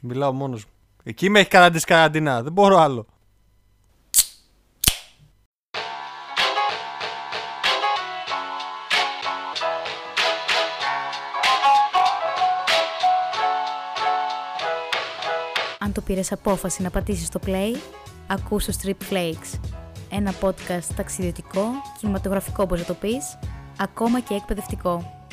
[0.00, 0.70] Μιλάω μόνος μου.
[1.02, 2.42] Εκεί με έχει καραντήσει καραντινά.
[2.42, 3.06] Δεν μπορώ άλλο.
[15.78, 17.76] Αν το πήρες απόφαση να πατήσεις το play,
[18.26, 19.60] ακούς το Strip Flakes.
[20.10, 21.62] Ένα podcast ταξιδιωτικό,
[21.98, 23.38] κινηματογραφικό όπως να το πεις,
[23.78, 25.26] ακόμα και εκπαιδευτικό.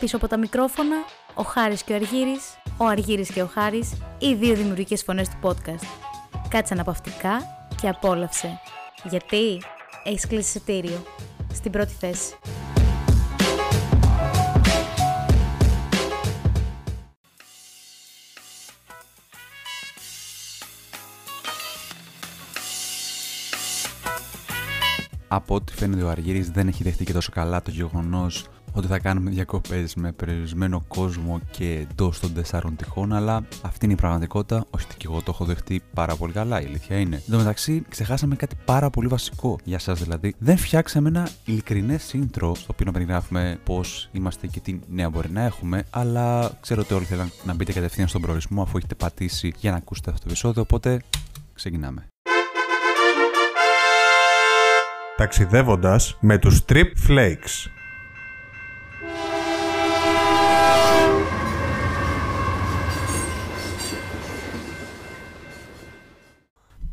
[0.00, 0.96] Πίσω από τα μικρόφωνα,
[1.34, 5.36] ο Χάρης και ο Αργύρης, ο Αργύρης και ο Χάρης, οι δύο δημιουργικές φωνές του
[5.42, 5.86] podcast.
[6.48, 7.42] Κάτσε αναπαυτικά
[7.80, 8.60] και απόλαυσε.
[9.10, 9.62] Γιατί
[10.04, 11.02] έχεις κλείσει εισιτήριο.
[11.52, 12.34] Στην πρώτη θέση.
[25.28, 28.98] Από ό,τι φαίνεται ο Αργύρης δεν έχει δεχτεί και τόσο καλά το γεγονός ότι θα
[28.98, 34.64] κάνουμε διακοπές με περιορισμένο κόσμο και εντός των τεσσάρων τυχών, αλλά αυτή είναι η πραγματικότητα,
[34.70, 37.16] όχι και εγώ το έχω δεχτεί πάρα πολύ καλά, η αλήθεια είναι.
[37.16, 40.34] Εν τω μεταξύ, ξεχάσαμε κάτι πάρα πολύ βασικό για σας δηλαδή.
[40.38, 45.30] Δεν φτιάξαμε ένα ειλικρινές intro, στο οποίο να περιγράφουμε πώς είμαστε και τι νέα μπορεί
[45.30, 49.52] να έχουμε, αλλά ξέρω ότι όλοι θέλουν να μπείτε κατευθείαν στον προορισμό αφού έχετε πατήσει
[49.58, 51.00] για να ακούσετε αυτό το επεισόδιο, οπότε
[51.54, 52.08] ξεκινάμε.
[55.16, 57.75] ταξιδεύοντας με τους Trip Flakes.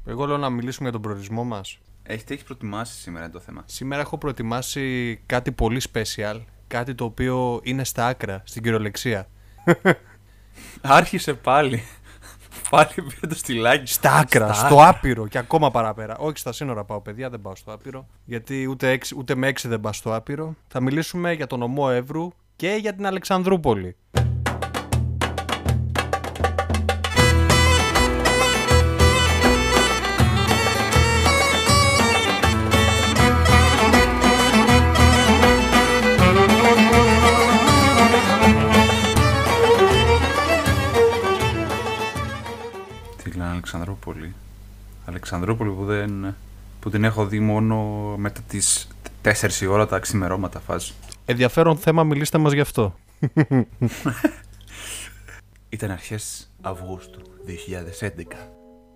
[0.06, 1.78] Εγώ λέω να μιλήσουμε για τον προορισμό μας.
[2.04, 3.64] Έχει, τι έχεις προτιμάσει σήμερα το θέμα.
[3.66, 6.42] Σήμερα έχω προετοιμάσει κάτι πολύ special.
[6.68, 9.28] Κάτι το οποίο είναι στα άκρα, στην κυριολεξία.
[10.82, 11.84] Άρχισε πάλι.
[12.70, 13.94] πάλι πήρε το στυλάκι.
[13.94, 16.18] Στα άκρα, στο άπειρο και ακόμα παραπέρα.
[16.18, 18.08] Όχι στα σύνορα πάω, παιδιά, δεν πάω στο άπειρο.
[18.26, 20.56] Γιατί ούτε, έξι, ούτε με έξι δεν πάω στο άπειρο.
[20.68, 23.96] Θα μιλήσουμε για τον ομό Εύρου και για την Αλεξανδρούπολη.
[44.04, 44.36] Αλεξανδρούπολη.
[45.06, 46.36] Αλεξανδρούπολη που, δεν,
[46.80, 47.78] που την έχω δει μόνο
[48.18, 48.88] μετά τις
[49.24, 50.94] 4 η ώρα τα ξημερώματα φάση.
[51.26, 52.96] Ενδιαφέρον θέμα, μιλήστε μας γι' αυτό.
[55.70, 57.22] Ήταν αρχές Αυγούστου
[58.02, 58.36] 2011.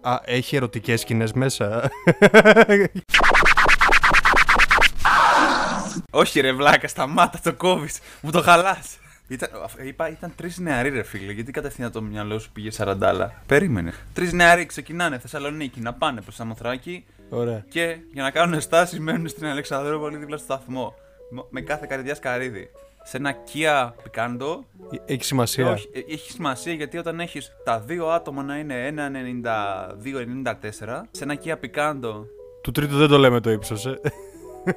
[0.02, 1.90] Α, έχει ερωτικές σκηνές μέσα.
[6.10, 8.98] Όχι ρε βλάκα, σταμάτα το κόβεις, μου το χαλάς.
[9.30, 9.50] Ήταν,
[9.86, 13.42] είπα, ήταν τρεις νεαροί ρε φίλε, γιατί κατευθείαν το μυαλό σου πήγε 40 άλλα.
[13.46, 13.94] Περίμενε.
[14.14, 17.66] Τρεις νεαροί ξεκινάνε Θεσσαλονίκη να πάνε προς Σαμοθράκη Ωραία.
[17.70, 20.94] και για να κάνουν στάσει μένουν στην Αλεξανδρούπολη δίπλα στο σταθμό.
[21.32, 22.70] Μ- Με κάθε καρδιά σκαρίδι.
[23.04, 24.60] Σε ένα Kia Picanto.
[25.06, 25.72] Έχει σημασία.
[25.72, 31.38] Όχι, ε, έχει σημασία γιατί όταν έχεις τα δύο άτομα να είναι 1,92-94, σε ένα
[31.44, 32.26] Kia Picanto.
[32.62, 34.00] Του τρίτου δεν το λέμε το ύψος, ε.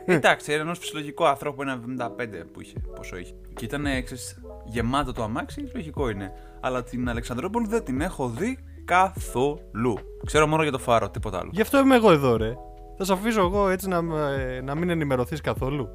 [0.04, 2.06] Εντάξει, ενός φυσιολογικού ανθρώπου 1,75
[2.52, 3.34] που είχε, πόσο είχε.
[3.54, 4.16] Και ήταν έξι
[4.64, 6.32] γεμάτο το αμάξι, λογικό είναι.
[6.60, 9.98] Αλλά την Αλεξανδρούπολη δεν την έχω δει καθόλου.
[10.26, 11.50] Ξέρω μόνο για το φάρο, τίποτα άλλο.
[11.52, 12.54] Γι' αυτό είμαι εγώ εδώ, ρε.
[12.96, 13.96] Θα σε αφήσω εγώ έτσι να,
[14.30, 15.88] ε, να μην ενημερωθείς καθόλου.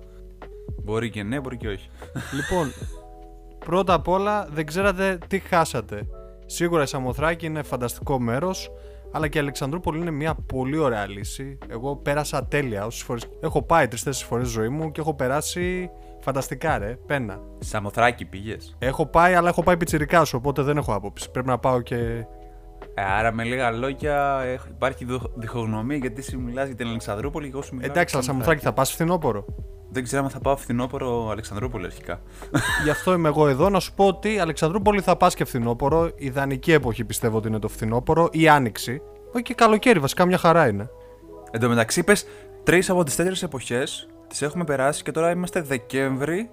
[0.83, 1.89] Μπορεί και ναι, μπορεί και όχι.
[2.33, 2.71] λοιπόν,
[3.65, 6.07] πρώτα απ' όλα δεν ξέρατε τι χάσατε.
[6.45, 8.71] Σίγουρα η Σαμοθράκη είναι φανταστικό μέρος,
[9.15, 11.57] αλλά και η Αλεξανδρούπολη είναι μια πολύ ωραία λύση.
[11.67, 13.19] Εγώ πέρασα τέλεια όσες φορέ.
[13.41, 15.89] Έχω πάει τρει-τέσσερι φορές ζωή μου και έχω περάσει
[16.19, 16.97] φανταστικά, ρε.
[17.05, 17.39] Πένα.
[17.59, 18.75] Σαμοθράκη πήγες.
[18.79, 21.31] Έχω πάει, αλλά έχω πάει πιτσιρικάς σου, οπότε δεν έχω άποψη.
[21.31, 22.25] Πρέπει να πάω και.
[22.97, 27.45] Ε, άρα με λίγα λόγια έχ- υπάρχει δο- διχογνωμία γιατί εσύ μιλάς για την Αλεξανδρούπολη
[27.45, 27.91] και εγώ σου μιλάω.
[27.91, 29.45] Εντάξει, αλλά για Σαμοθράκη θα πας φθινόπωρο.
[29.91, 32.21] Δεν ξέρω αν θα πάω φθινόπωρο Αλεξανδρούπολη αρχικά.
[32.83, 36.11] Γι' αυτό είμαι εγώ εδώ να σου πω ότι η Αλεξανδρούπολη θα πας και φθινόπωρο.
[36.15, 39.01] Ιδανική εποχή πιστεύω ότι είναι το φθινόπωρο ή άνοιξη.
[39.33, 40.89] Όχι και καλοκαίρι, βασικά μια χαρά είναι.
[41.51, 42.13] Εν τω μεταξύ, είπε
[42.63, 46.49] τρεις από τις τέσσερις εποχές τις έχουμε περάσει και τώρα είμαστε Δεκέμβρη,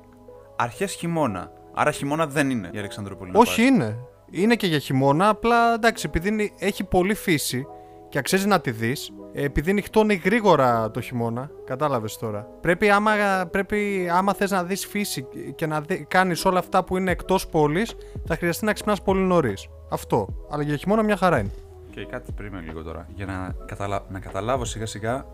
[0.56, 1.50] αρχές χειμώνα.
[1.74, 3.30] Άρα χειμώνα δεν είναι η Αλεξανδρούπολη.
[3.30, 3.68] να Όχι πας.
[3.68, 3.98] είναι.
[4.34, 7.66] Είναι και για χειμώνα, απλά εντάξει, επειδή είναι- έχει πολύ φύση
[8.08, 12.46] και αξίζει να τη δεις, επειδή νυχτώνει γρήγορα το χειμώνα, κατάλαβες τώρα.
[12.60, 13.12] Πρέπει άμα,
[13.50, 17.46] πρέπει, άμα θες να δεις φύση και να δεις, κάνεις όλα αυτά που είναι εκτός
[17.48, 17.94] πόλης,
[18.26, 19.68] θα χρειαστεί να ξυπνάς πολύ νωρίς.
[19.90, 20.28] Αυτό.
[20.50, 21.50] Αλλά για χειμώνα μια χαρά είναι.
[21.90, 23.06] Και κάτι περίμενε λίγο τώρα.
[23.14, 24.04] Για να, καταλα...
[24.08, 25.26] να καταλάβω σιγά σιγά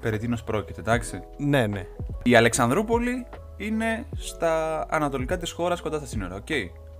[0.00, 1.20] περί τίνος πρόκειται, εντάξει.
[1.36, 1.86] Ναι, ναι.
[2.22, 3.26] Η Αλεξανδρούπολη
[3.56, 6.50] είναι στα ανατολικά της χώρας κοντά στα σύνορα, οκ.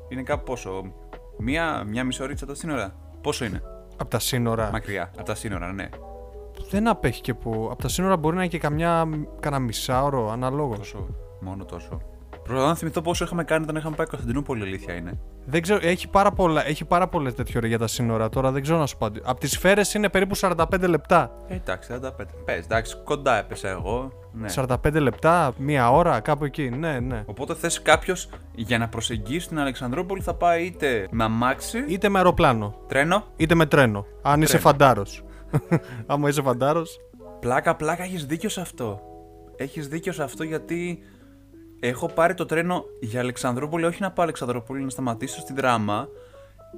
[0.08, 0.92] Είναι κάπου πόσο,
[1.38, 2.94] μία, μία μισή ωρίτσα από τα σύνορα.
[3.20, 3.62] Πόσο είναι,
[3.96, 4.68] Από τα σύνορα.
[4.72, 5.88] μακριά, από τα σύνορα, ναι.
[6.70, 7.68] Δεν απέχει και που.
[7.72, 9.08] Από τα σύνορα μπορεί να είναι και καμιά,
[9.40, 10.78] κανένα μισάωρο αναλόγως.
[10.78, 11.06] Τόσο,
[11.40, 12.00] μόνο τόσο.
[12.42, 15.18] Προσπαθώ να θυμηθώ πόσο είχαμε κάνει όταν είχαμε πάει Κωνσταντινούπολη, αλήθεια είναι.
[15.44, 18.62] Δεν ξέρω, έχει πάρα, πολλά, έχει πάρα πολλές τέτοιο ρε για τα σύνορα τώρα, δεν
[18.62, 19.06] ξέρω να σου πω.
[19.24, 21.30] Από τις σφαίρες είναι περίπου 45 λεπτά.
[21.48, 22.10] Ε, εντάξει, 45.
[22.44, 24.12] Πες, εντάξει, κοντά έπεσα εγώ.
[24.38, 24.48] Ναι.
[24.54, 26.68] 45 λεπτά, μία ώρα, κάπου εκεί.
[26.70, 27.22] Ναι, ναι.
[27.26, 32.18] Οπότε θες κάποιος για να προσεγγίσει την Αλεξανδρούπολη θα πάει είτε με αμάξι, Είτε με
[32.18, 33.24] αεροπλάνο, τρένο.
[33.36, 34.06] είτε με τρένο.
[34.22, 34.68] Αν είσαι Τρένο.
[34.68, 35.24] φαντάρος.
[36.06, 37.00] Άμα είσαι φαντάρος.
[37.40, 39.00] Πλάκα, πλάκα, έχεις δίκιο σε αυτό.
[39.56, 40.98] Έχεις δίκιο σε αυτό γιατί
[41.80, 46.08] έχω πάρει το τρένο για Αλεξανδρούπολη, όχι να πάω Αλεξανδρούπολη, να σταματήσω στην δράμα.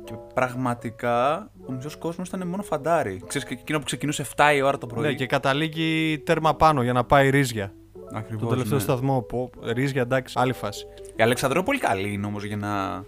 [0.04, 3.22] Και πραγματικά ο μισός κόσμος ήταν μόνο φαντάρι.
[3.26, 5.06] Ξέρεις, και εκείνο που ξεκινούσε 7 η ώρα το πρωί.
[5.06, 7.72] Ναι, και καταλήγει τέρμα πάνω για να πάει ρίζια.
[8.12, 8.82] Ακριβώς, Το τελευταίο ναι.
[8.82, 9.22] σταθμό.
[9.22, 10.86] Πω, ρίζια, εντάξει, άλλη φάση.
[11.16, 13.04] Η Αλεξανδρούπολη καλή είναι όμως για να,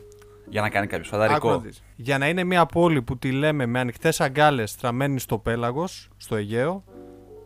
[0.48, 1.58] για να κάνει κάποιος Άκου να φανταρικό.
[1.58, 1.82] δεις.
[1.96, 6.36] Για να είναι μια πόλη που τη λέμε με ανοιχτές αγκάλες στραμμένη στο πέλαγος, στο
[6.36, 6.84] Αιγαίο,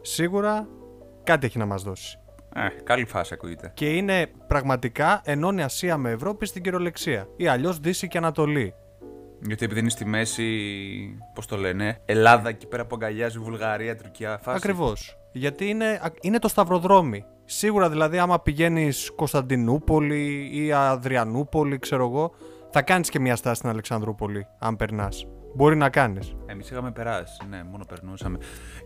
[0.00, 0.68] σίγουρα
[1.24, 2.18] κάτι έχει να μας δώσει.
[2.56, 3.70] Ε, καλή φάση ακούγεται.
[3.74, 7.28] Και είναι πραγματικά ενώνει Ασία με Ευρώπη στην κυριολεξία.
[7.36, 8.74] Ή αλλιώς Δύση και Ανατολή.
[9.46, 10.44] Γιατί επειδή είναι στη μέση,
[11.34, 14.38] πώς το λένε, Ελλάδα εκεί πέρα που αγκαλιάζει Βουλγαρία, Τουρκία.
[14.42, 14.56] Φάση.
[14.56, 15.18] Ακριβώς.
[15.32, 17.24] Γιατί είναι, είναι το σταυροδρόμι.
[17.44, 22.34] Σίγουρα δηλαδή, άμα πηγαίνεις Κωνσταντινούπολη ή Αδριανούπολη, ξέρω εγώ,
[22.70, 25.26] θα κάνεις και μια στάση στην Αλεξανδρούπολη, αν περνάς.
[25.54, 26.34] Μπορεί να κάνεις.
[26.46, 28.38] Εμείς είχαμε περάσει, ναι, μόνο περνούσαμε.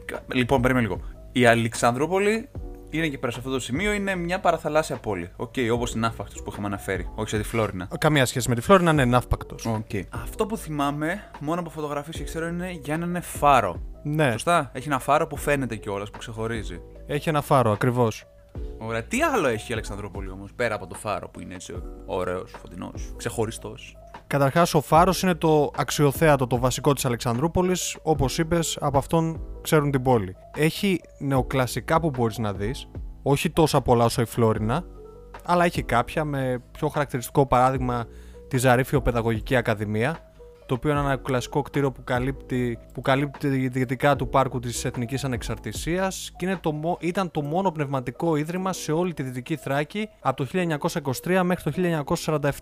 [0.04, 1.00] Κα- Λοιπόν, περίμενε λίγο.
[1.32, 2.48] Η Αλεξανδρούπολη
[2.90, 5.30] είναι εκεί πέρα σε αυτό το σημείο, είναι μια παραθαλάσσια πόλη.
[5.36, 7.88] OK, okay, όπως τη Ναύπακτο που είχαμε αναφέρει, όχι σε τη Φλόρινα.
[7.98, 9.66] Καμία σχέση με τη Φλόρινα, είναι ναύπακτος.
[9.68, 10.02] Okay.
[10.24, 13.80] Αυτό που θυμάμαι, μόνο από φωτογραφίες και ξέρω, είναι για έναν φάρο.
[14.02, 14.70] Ναι, Σωστά.
[14.72, 16.80] Έχει ένα φάρο που φαίνεται κιόλας, που ξεχωρίζει.
[17.06, 18.26] έχει ένα φάρο, ακριβώς.
[18.78, 19.02] Ωραία.
[19.02, 23.12] Τι άλλο έχει η Αλεξανδρούπολη όμως, πέρα από το φάρο που είναι έτσι ωραίος, φωτεινός,
[23.16, 23.96] ξεχωριστός;
[24.26, 27.96] Καταρχάς, ο φάρος είναι το αξιοθέατο, το βασικό της Αλεξανδρούπολης.
[28.02, 30.36] Όπως είπες, από αυτόν ξέρουν την πόλη.
[30.56, 32.88] Έχει νεοκλασικά που μπορείς να δεις,
[33.22, 34.84] όχι τόσα πολλά όσο η Φλόρινα,
[35.44, 38.06] αλλά έχει κάποια με πιο χαρακτηριστικό παράδειγμα
[38.48, 40.27] τη Ζαρίφιο Παιδαγωγική Ακαδημία,
[40.68, 45.24] το οποίο είναι ένα κλασικό κτίριο που καλύπτει, που καλύπτει δυτικά του πάρκου της Εθνικής
[45.24, 50.08] Ανεξαρτησίας και είναι το, μο- ήταν το μόνο πνευματικό ίδρυμα σε όλη τη Δυτική Θράκη
[50.20, 50.48] από το
[51.24, 52.04] 1923 μέχρι το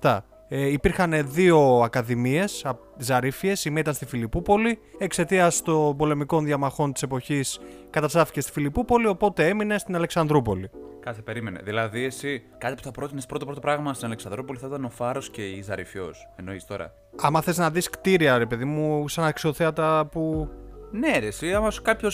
[0.00, 0.18] 1947.
[0.48, 4.78] Ε, υπήρχαν δύο ακαδημίες α- ζαρίφιες, η μία ήταν στη Φιλιππούπολη.
[4.98, 7.60] Εξαιτίας των πολεμικών διαμαχών της εποχής
[7.90, 10.70] καταστράφηκε στη Φιλιππούπολη, οπότε έμεινε στην Αλεξανδρούπολη.
[11.00, 11.60] Κάτσε, περίμενε.
[11.64, 15.30] Δηλαδή, εσύ κάτι που θα πρότεινες πρώτο πρώτο πράγμα στην Αλεξανδρούπολη θα ήταν ο Φάρος
[15.30, 16.10] και η Ζαριφιό.
[16.36, 16.92] Εννοείς τώρα.
[17.20, 20.48] Άμα θες να δεις κτίρια, ρε παιδί μου, σαν αξιοθέατα που
[20.90, 22.10] Ναι, ρε, εσύ, άμα σου κάποιο.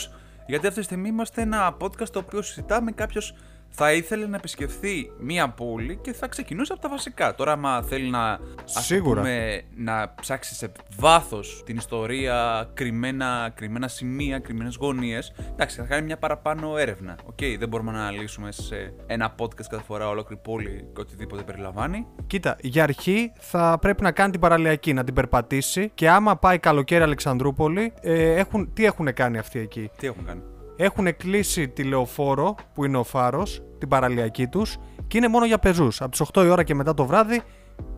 [0.47, 3.35] Γιατί αυτή τη στιγμή είμαστε ένα podcast το οποίο συζητάμε κάποιος
[3.75, 7.35] θα ήθελε να επισκεφθεί μία πόλη και θα ξεκινούσε από τα βασικά.
[7.35, 8.31] Τώρα, άμα θέλει να.
[8.65, 9.21] ας το Σίγουρα.
[9.21, 15.33] πούμε, να ψάξει σε βάθος την ιστορία, κρυμμένα, κρυμμένα σημεία, κρυμμένες γωνίες.
[15.53, 17.17] Εντάξει, θα κάνει μια παραπάνω έρευνα.
[17.25, 22.07] Οκ, δεν μπορούμε να αναλύσουμε σε ένα podcast κάθε φορά ολόκληρη πόλη και οτιδήποτε περιλαμβάνει.
[22.27, 26.59] Κοίτα, για αρχή θα πρέπει να κάνει την παραλιακή, να την περπατήσει και άμα πάει
[26.59, 30.43] καλοκαίρι Αλεξανδρούπολη, ε, έχουν, τι έχουν κάνει αυτοί εκεί; Τι έχουν κάνει;
[30.77, 34.77] Έχουν κλείσει τη λεωφόρο που είναι ο φάρος, την παραλιακή τους
[35.07, 36.01] και είναι μόνο για πεζούς.
[36.01, 37.43] Από τις 8 η ώρα και μετά το βράδυ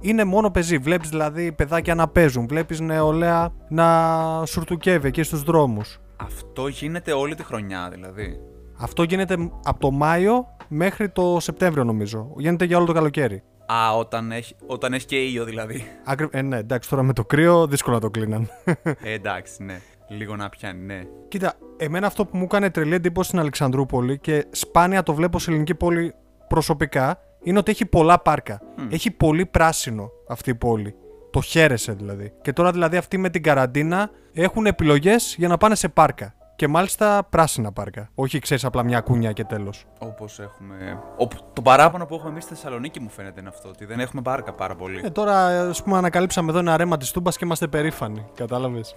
[0.00, 0.78] είναι μόνο πεζοί.
[0.78, 5.98] Βλέπεις δηλαδή παιδάκια να παίζουν, βλέπεις νεολαία να σουρτουκεύει εκεί στους δρόμους.
[6.16, 8.40] Αυτό γίνεται όλη τη χρονιά, δηλαδή.
[8.78, 12.32] Αυτό γίνεται από το Μάιο μέχρι το Σεπτέμβριο νομίζω.
[12.36, 13.42] Γίνεται για όλο το καλοκαίρι.
[13.66, 15.84] Α, όταν έχει, όταν έχεις και ήλιο, δηλαδή.
[16.04, 16.28] Άκρη...
[16.30, 18.48] Ε, ναι, εντάξει, τώρα με το κρύο δύσκολα το κλείναν.
[18.82, 19.80] Ε, εντάξει, ναι.
[20.08, 21.02] Λίγο να πιάνει, ναι.
[21.28, 25.50] Κοίτα, εμένα αυτό που μου έκανε τρελή εντύπωση στην Αλεξανδρούπολη και σπάνια το βλέπω σε
[25.50, 26.14] ελληνική πόλη
[26.48, 28.60] προσωπικά είναι ότι έχει πολλά πάρκα.
[28.90, 30.94] Έχει πολύ πράσινο αυτή η πόλη.
[31.30, 32.32] Το χαίρεσαι δηλαδή.
[32.42, 36.34] Και τώρα δηλαδή αυτοί με την καραντίνα έχουν επιλογές για να πάνε σε πάρκα.
[36.56, 38.10] Και μάλιστα πράσινα πάρκα.
[38.14, 39.84] Όχι, ξέρεις, απλά μια κούνια και τέλος.
[39.98, 40.98] Όπως έχουμε.
[41.18, 43.68] Ο, το παράπονο που έχουμε εμείς στη Θεσσαλονίκη μου φαίνεται είναι αυτό.
[43.68, 45.00] Ότι δεν έχουμε πάρκα πάρα πολύ.
[45.04, 48.26] Ε, τώρα, ας πούμε, ανακαλύψαμε εδώ ένα ρέμα της Τούμπας και είμαστε περήφανοι.
[48.34, 48.94] Κατάλαβες.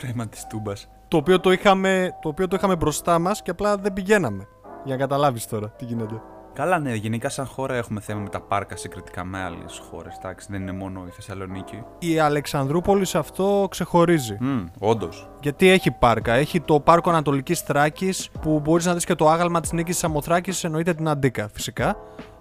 [0.00, 0.88] Το ρέμα της Τούμπας.
[1.08, 4.46] Το οποίο το είχαμε, το οποίο το είχαμε μπροστά μας και απλά δεν πηγαίναμε.
[4.84, 6.22] Για να καταλάβεις τώρα τι γίνεται.
[6.52, 10.16] Καλά, ναι, γενικά σαν χώρα έχουμε θέμα με τα πάρκα συγκριτικά με άλλες χώρες.
[10.16, 11.82] Εντάξει, δεν είναι μόνο η Θεσσαλονίκη.
[11.98, 14.36] Η Αλεξανδρούπολης σε αυτό ξεχωρίζει.
[14.40, 15.30] Μμ, όντως.
[15.40, 16.32] Γιατί έχει πάρκα.
[16.32, 20.00] Έχει το πάρκο Ανατολικής Θράκης που μπορείς να δεις και το άγαλμα της νίκης τη
[20.00, 20.64] Σαμοθράκης.
[20.64, 21.96] Εννοείται την Αντίκα φυσικά.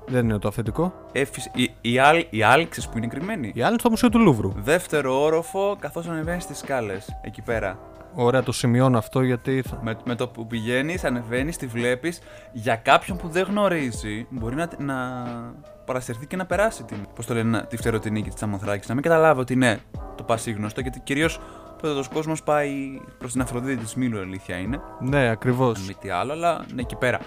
[0.10, 0.94] Δεν είναι το αυθεντικό.
[1.12, 4.10] Ε, φυσ- η, η, άλ- η άλξης που είναι κρυμμένη; Η άλλη είναι στο Μουσείο
[4.10, 4.54] του Λούβρου.
[4.58, 7.20] Δεύτερο όροφο καθώς ανεβαίνει στις σκάλες.
[7.22, 7.80] Εκεί πέρα.
[8.13, 9.63] Ωραία, το σημειώνω αυτό γιατί.
[9.68, 9.80] Θα...
[9.84, 12.22] Με, με το που πηγαίνεις, ανεβαίνεις, τη βλέπεις.
[12.51, 14.96] Για κάποιον που δεν γνωρίζει, μπορεί να, να
[15.86, 18.88] παρασυρθεί και να περάσει την, πώς το λένε, τη φτεροτινίκη της Αμοθράκης.
[18.88, 19.78] Να μην καταλάβει ότι ναι,
[20.16, 21.39] το πασίγνωστο, γιατί κυρίως
[21.84, 24.80] ο κόσμο πάει προς την Αφροδίτη της Μήλου, αλήθεια είναι.
[25.00, 25.78] Ναι, ακριβώς.
[25.80, 27.20] Αν μη τι άλλο, αλλά ναι, εκεί πέρα.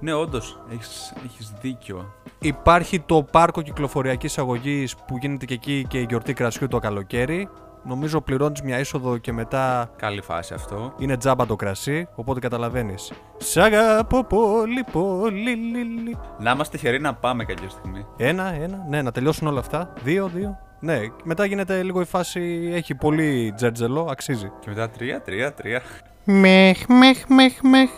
[0.00, 2.12] Ναι, όντως, έχεις, έχεις δίκιο.
[2.38, 7.48] Υπάρχει το πάρκο κυκλοφοριακής αγωγής που γίνεται και εκεί και η γιορτή κρασιού το καλοκαίρι.
[7.84, 10.94] Νομίζω πληρώνεις μια είσοδο και μετά Καλή φάση αυτό.
[10.98, 13.12] είναι τζάμπα το κρασί, οπότε καταλαβαίνεις.
[13.36, 16.16] Σ' αγαπώ πολύ πολύ λι, λι.
[16.38, 18.06] Να είμαστε γεροί να πάμε κάποια στιγμή.
[18.16, 19.92] Ένα, ένα, ναι, να τελειώσουν όλα αυτά.
[20.02, 20.58] Δύο, δύο.
[20.80, 24.52] Ναι, μετά γίνεται λίγο η φάση, έχει πολύ τζέρτζελο, αξίζει.
[24.60, 25.82] Και μετά τρία, τρία, τρία.
[26.24, 27.90] Μεχ, μεχ, μεχ, μεχ.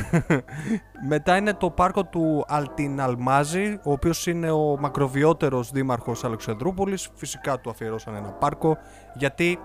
[1.08, 7.08] Μετά είναι το πάρκο του Αλτιναλμάζη, ο οποίος είναι ο μακροβιότερος δήμαρχος Αλεξανδρούπολης.
[7.14, 8.78] Φυσικά του αφιερώσαν ένα πάρκο,
[9.14, 9.58] γιατί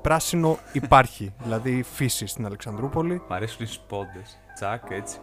[0.00, 3.22] πράσινο υπάρχει, δηλαδή φύση στην Αλεξανδρούπολη.
[3.28, 4.38] Μ' αρέσουν οι σπόντες.
[4.54, 5.18] Τσακ, έτσι.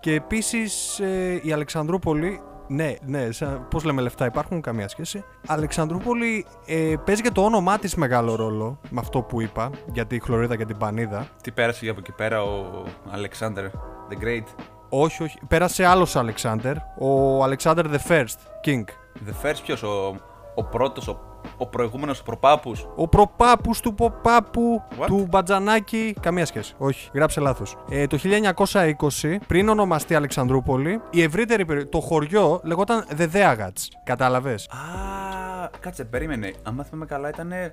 [0.00, 5.24] Και επίσης ε, η Αλεξανδρούπολη, ναι, ναι, σαν, πώς λέμε λεφτά υπάρχουν, καμία σχέση.
[5.46, 10.20] Αλεξανδρούπολη ε, παίζει και το όνομά της μεγάλο ρόλο, με αυτό που είπα, για τη
[10.20, 11.28] χλωρίδα και την πανίδα.
[11.42, 13.64] Τι πέρασε για από εκεί πέρα ο Alexander
[14.10, 14.44] the Great;
[14.88, 15.38] Όχι, όχι.
[15.48, 16.76] Πέρασε άλλος Αλεξάνδερ.
[16.98, 18.84] Ο Alexander the First King.
[19.26, 20.16] The first ποιος, ο,
[20.54, 22.86] ο πρώτος, ο, ο προηγούμενος προπάπους.
[22.96, 25.06] Ο προπάπους του ποπάπου What?
[25.06, 26.14] του Μπατζανάκη.
[26.20, 26.74] Καμία σχέση.
[26.78, 27.76] Όχι, γράψε λάθος.
[27.90, 31.86] Ε, το 1920, πριν ονομαστεί Αλεξανδρούπολη, η ευρύτερη περι...
[31.86, 33.88] το χωριό λεγόταν Δεδέαγατς.
[34.04, 36.52] Κατάλαβες; Α, κάτσε, περίμενε.
[36.62, 37.70] Αν θυμάμαι καλά ήταν ε,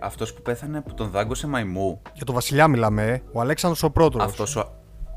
[0.00, 2.02] αυτός που πέθανε που τον δάγκωσε μαϊμού.
[2.12, 3.22] Για το βασιλιά μιλάμε, ε.
[3.32, 4.22] Ο Αλέξανδρος ο πρώτος.
[4.22, 4.72] Αυτός ο...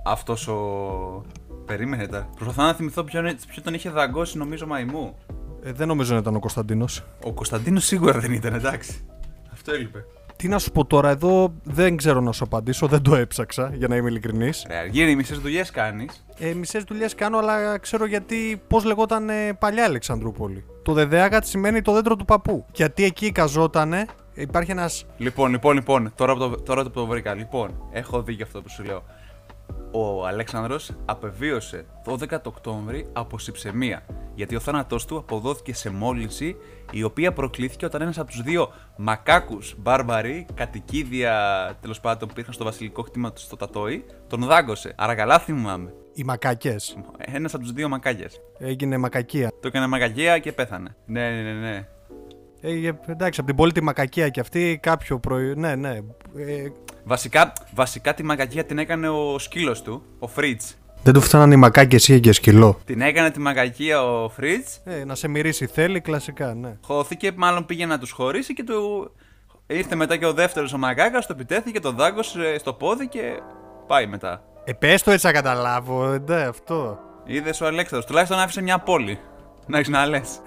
[0.06, 0.58] Αυτός ο...
[1.66, 2.30] Περίμενε τα.
[2.36, 5.16] Προσπαθώ να θυμηθώ ποιον, ποιο τον είχε δαγκώσει νομίζω μαϊμού.
[5.64, 7.04] Ε, δεν νομίζω να ήταν ο Κωνσταντίνος.
[7.24, 9.06] Ο Κωνσταντίνος σίγουρα δεν ήταν, εντάξει.
[9.52, 10.06] Αυτό έλειπε.
[10.36, 13.88] Τι να σου πω τώρα, εδώ δεν ξέρω να σου απαντήσω, δεν το έψαξα για
[13.88, 14.66] να είμαι ειλικρινής.
[14.68, 16.26] Ρε, Αργύρι, μισές δουλειές κάνεις.
[16.40, 20.66] Ε, Μισές δουλειές κάνω, αλλά ξέρω γιατί πώς λεγόταν ε, παλιά Αλεξανδρούπολη.
[20.84, 22.66] Το Δεδέαγατ σημαίνει το δέντρο του παππού.
[22.74, 24.90] Γιατί εκεί καζότανε, υπάρχει ένα.
[25.18, 27.34] Λοιπόν, λοιπόν, λοιπόν, τώρα που το, τώρα που το βρήκα.
[27.34, 29.04] Λοιπόν, έχω δει και αυτό που σου λέω.
[29.92, 36.56] Ο Αλέξανδρος απεβίωσε 12 το Οκτώβρη από συψεμία, γιατί ο θάνατός του αποδόθηκε σε μόλυνση,
[36.92, 41.34] η οποία προκλήθηκε όταν ένας από τους δύο μακάκους μπάρμπαροι, κατοικίδια
[41.82, 44.94] τέλος πάντων που ήρθαν στο βασιλικό κτήμα του στο Τατόι, τον δάγκωσε.
[44.98, 45.94] Άρα καλά θυμάμαι.
[46.14, 46.76] Οι μακακέ.
[47.18, 48.42] Ένας από τους δύο μακάκες.
[48.58, 49.52] Έγινε μακακία.
[49.60, 50.96] Το έκανε μακαγία και πέθανε.
[51.06, 51.88] Ναι, ναι, ναι, ναι.
[52.62, 55.56] Ε, ε, εντάξει, από την πόλη μακακία και αυτή κάποιο πρωί.
[55.56, 55.90] Ναι, ναι.
[56.36, 56.68] Ε,
[57.04, 60.76] Βασικά, βασικά τη μακαγία την έκανε ο σκύλος του, ο Φρίτς.
[61.04, 62.80] δεν του φτάνανε οι μακάκε ή και σκυλό.
[62.86, 66.78] Την έκανε τη μακαγία ο Φρίτς Ε, να σε μυρίσει θέλει, κλασικά, ναι.
[66.84, 69.12] Χώθηκε, μάλλον πήγε να τους χωρίσει και του.
[69.68, 73.40] Ήρθε μετά και ο δεύτερος ο Μαγκάκα, το επιτέθηκε, το δάγκωσε στο πόδι και
[73.88, 74.44] πάει μετά.
[74.64, 77.00] Ε, πες το έτσι να καταλάβω, ε, ναι, αυτό.
[77.26, 79.20] Είδες ο Αλέξανδρος, τουλάχιστον άφησε μια πόλη.
[79.68, 80.42] Να έχεις να λες.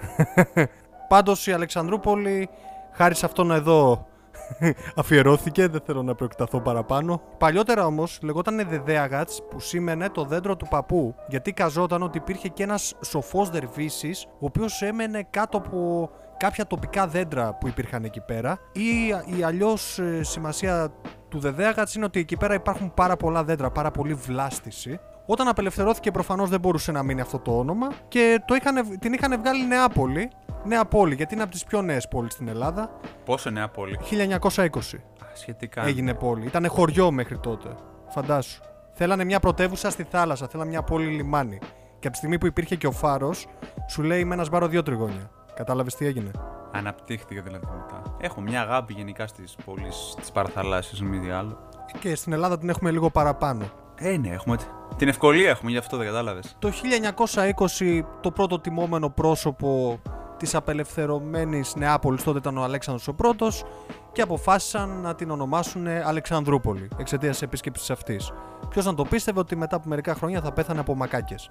[1.09, 2.49] Πάντως η Αλεξανδρούπολη,
[2.93, 4.07] χάρη σε αυτόν εδώ,
[4.95, 5.67] αφιερώθηκε.
[5.67, 7.21] Δεν θέλω να προεκταθώ παραπάνω.
[7.37, 11.15] Παλιότερα όμως λεγόταν Δεδέαγατς που σήμαινε το δέντρο του παππού.
[11.27, 17.07] Γιατί καζόταν ότι υπήρχε και ένας σοφός δερβίσης, ο οποίος έμενε κάτω από κάποια τοπικά
[17.07, 18.59] δέντρα που υπήρχαν εκεί πέρα.
[18.71, 20.93] Ή η αλλιώς σημασία
[21.29, 24.99] του Δεδέαγατς είναι ότι εκεί πέρα υπάρχουν πάρα πολλά δέντρα, πάρα πολύ βλάστηση.
[25.25, 29.39] Όταν απελευθερώθηκε προφανώς δεν μπορούσε να μείνει αυτό το όνομα και το είχαν, την είχαν
[29.41, 30.29] βγάλει Νεάπολη.
[30.63, 32.89] Νέα πόλη, γιατί είναι από τις πιο νέες πόλεις στην Ελλάδα.
[33.25, 35.85] Πόσο νέα πόλη; 1920 Α, σχετικά.
[35.85, 36.45] έγινε πόλη.
[36.45, 37.69] Ήταν χωριό μέχρι τότε.
[38.07, 38.61] Φαντάσου.
[38.93, 41.57] Θέλανε μια πρωτεύουσα στη θάλασσα, θέλανε μια πόλη λιμάνι.
[41.99, 43.47] Και από τη στιγμή που υπήρχε και ο φάρος,
[43.89, 45.29] σου λέει με ένας σβάρο δύο τριγώνια.
[45.55, 46.31] Κατάλαβες τι έγινε;
[46.71, 48.01] Αναπτύχθηκε δηλαδή μετά.
[48.19, 51.57] Έχω μια αγάπη γενικά στις πόλεις τη παραθαλάσσια, μη τι άλλο.
[51.99, 53.65] Και στην Ελλάδα την έχουμε λίγο παραπάνω.
[53.95, 54.57] Ε, ναι, έχουμε.
[54.97, 56.55] Την ευκολία έχουμε, γι' αυτό δεν κατάλαβες.
[56.59, 59.99] Το 1920 το πρώτο τιμόμενο πρόσωπο
[60.37, 63.63] της απελευθερωμένης Νεάπολης τότε ήταν ο Αλέξανδρος ο πρώτος
[64.11, 68.31] και αποφάσισαν να την ονομάσουν Αλεξανδρούπολη εξαιτίας της επίσκεψης αυτής.
[68.69, 71.49] Ποιος να το πίστευε ότι μετά από μερικά χρόνια θα πέθανε από μακάκες.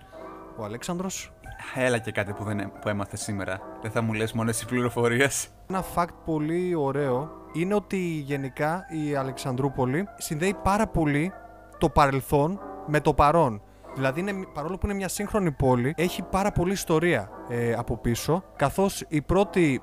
[0.56, 1.32] Ο Αλέξανδρος;
[1.74, 3.60] Έλα και κάτι που, δεν, που έμαθε σήμερα.
[3.82, 5.48] Δεν θα μου λες μόνο εσύ πληροφορίες.
[5.68, 11.32] Ένα fact πολύ ωραίο είναι ότι γενικά η Αλεξανδρούπολη συνδέει πάρα πολύ
[11.78, 13.62] το παρελθόν με το παρόν.
[13.94, 18.44] Δηλαδή, είναι, παρόλο που είναι μια σύγχρονη πόλη, έχει πάρα πολλή ιστορία ε, από πίσω.
[18.56, 19.82] Καθώς η πρώτη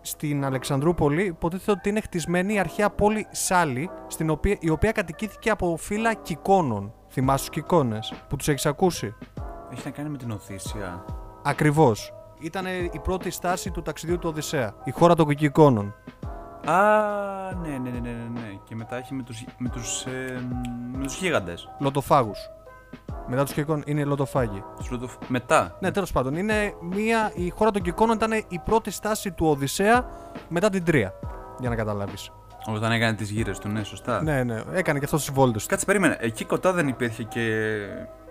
[0.00, 5.50] στην Αλεξανδρούπολη υποτίθεται ότι είναι χτισμένη η αρχαία πόλη Σάλη, στην οποία, η οποία κατοικήθηκε
[5.50, 6.92] από φύλλα κυκόνων.
[7.08, 9.14] Θυμάσαι τους κυκόνε που τους έχεις ακούσει;
[9.72, 11.04] Έχει να κάνει με την Οδύσσια.
[11.42, 12.12] Ακριβώς.
[12.40, 14.74] Ήταν η πρώτη στάση του ταξιδιού του Οδυσσέα.
[14.84, 15.94] Η χώρα των κυκόνων.
[16.64, 16.74] Α,
[17.62, 18.58] ναι, ναι, ναι, ναι, ναι, ναι.
[18.64, 20.40] Και μετά έχει με τους, με τους, ε,
[20.92, 21.68] με τους γίγαντες.
[21.78, 22.38] Λοτοφάγους.
[23.26, 24.64] Μετά τους κυκόνων είναι οι λοτοφάγοι.
[24.76, 25.08] Τους λοτο...
[25.28, 25.76] Μετά.
[25.80, 26.36] Ναι, τέλος πάντων.
[26.36, 30.06] Είναι μία, η χώρα των κυκόνων ήταν η πρώτη στάση του Οδυσσέα
[30.48, 31.12] μετά την Τρία.
[31.60, 32.32] Για να καταλάβεις.
[32.66, 34.22] Όταν έκανε τις γύρες του, ναι, σωστά.
[34.22, 34.62] Ναι, ναι.
[34.72, 35.68] Έκανε και αυτός τις βόλτες του.
[35.68, 36.16] Κάτσε, περίμενε.
[36.20, 37.40] Εκεί κοντά δεν υπήρχε και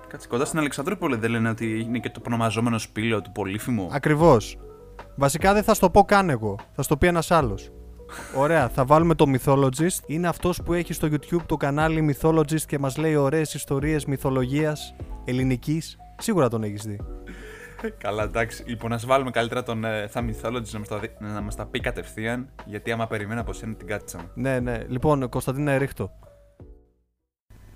[0.08, 4.58] Κάτσε κοντά στην Αλεξανδρούπολη δεν λένε ότι είναι και το προνομαζόμενο σπήλαιο του Πολύφημου; Ακριβώς.
[5.16, 6.56] Βασικά δεν θα στο πω καν εγώ.
[6.76, 7.72] Θα στο πει ένας άλλος.
[8.36, 10.00] Ωραία, θα βάλουμε το Mythologist.
[10.06, 14.96] Είναι αυτός που έχει στο YouTube το κανάλι Mythologist και μας λέει ωραίες ιστορίες μυθολογίας
[15.26, 15.98] ελληνικής.
[16.18, 17.00] Σίγουρα τον έχεις δει.
[17.98, 18.64] Καλά, εντάξει.
[18.68, 21.66] Λοιπόν, να βάλουμε καλύτερα τον ε, θα Mythologist να μας τα, δει- να μας τα
[21.66, 22.50] πει κατευθείαν.
[22.66, 24.30] Γιατί άμα περιμένω από σένα την κάτσα μου.
[24.34, 24.84] Ναι, ναι.
[24.88, 26.12] Λοιπόν, Κωνσταντίνα Ρίχτο.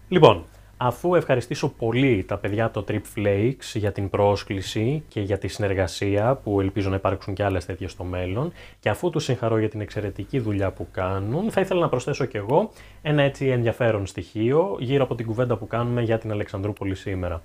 [0.08, 0.46] Λοιπόν,
[0.88, 6.40] αφού ευχαριστήσω πολύ τα παιδιά το Trip Flakes για την πρόσκληση και για τη συνεργασία
[6.44, 9.82] που ελπίζω να υπάρξουν και άλλες τέτοιες στο μέλλον και αφού τους συγχαρώ για την
[9.82, 15.04] εξαιρετική δουλειά που κάνουν, θα ήθελα να προσθέσω κι εγώ ένα έτσι ενδιαφέρον στοιχείο γύρω
[15.04, 17.42] από την κουβέντα που κάνουμε για την Αλεξανδρούπολη σήμερα.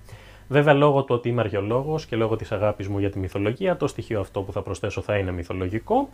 [0.51, 3.87] Βέβαια, λόγω του ότι είμαι αρχαιολόγος και λόγω της αγάπης μου για τη μυθολογία, το
[3.87, 6.09] στοιχείο αυτό που θα προσθέσω θα είναι μυθολογικό.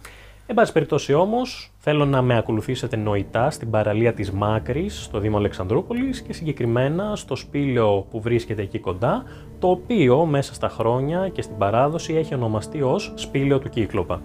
[0.45, 5.37] Εν πάση περιπτώσει όμως, θέλω να με ακολουθήσετε νοητά στην παραλία της Μάκρης, στο Δήμο
[5.37, 9.23] Αλεξανδρούπολης και συγκεκριμένα στο σπήλαιο που βρίσκεται εκεί κοντά,
[9.59, 14.21] το οποίο μέσα στα χρόνια και στην παράδοση έχει ονομαστεί ως Σπήλαιο του Κύκλοπα.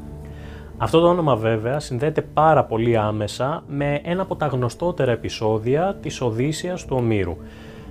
[0.76, 6.20] Αυτό το όνομα βέβαια συνδέεται πάρα πολύ άμεσα με ένα από τα γνωστότερα επεισόδια της
[6.20, 7.36] Οδύσσιας του Ομήρου.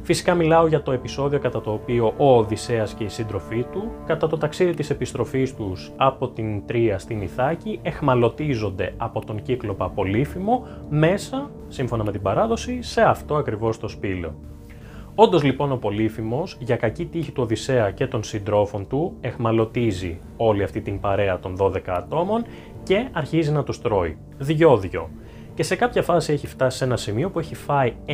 [0.03, 4.27] Φυσικά μιλάω για το επεισόδιο κατά το οποίο ο Οδυσσέας και οι σύντροφοί του, κατά
[4.27, 10.67] το ταξίδι της επιστροφής τους από την Τρία στην Ιθάκη, εχμαλωτίζονται από τον κύκλοπα Πολύφημο
[10.89, 14.33] μέσα, σύμφωνα με την παράδοση, σε αυτό ακριβώς το σπήλαιο.
[15.15, 20.63] Όντως λοιπόν ο Πολύφημος, για κακή τύχη του Οδυσσέα και των συντρόφων του, εχμαλωτίζει όλη
[20.63, 22.43] αυτή την παρέα των 12 ατόμων
[22.83, 24.17] και αρχίζει να τους τρώει.
[24.37, 25.09] Δυο-δυο.
[25.53, 28.11] Και σε κάποια φάση έχει φτάσει σε ένα σημείο που έχει φάει 6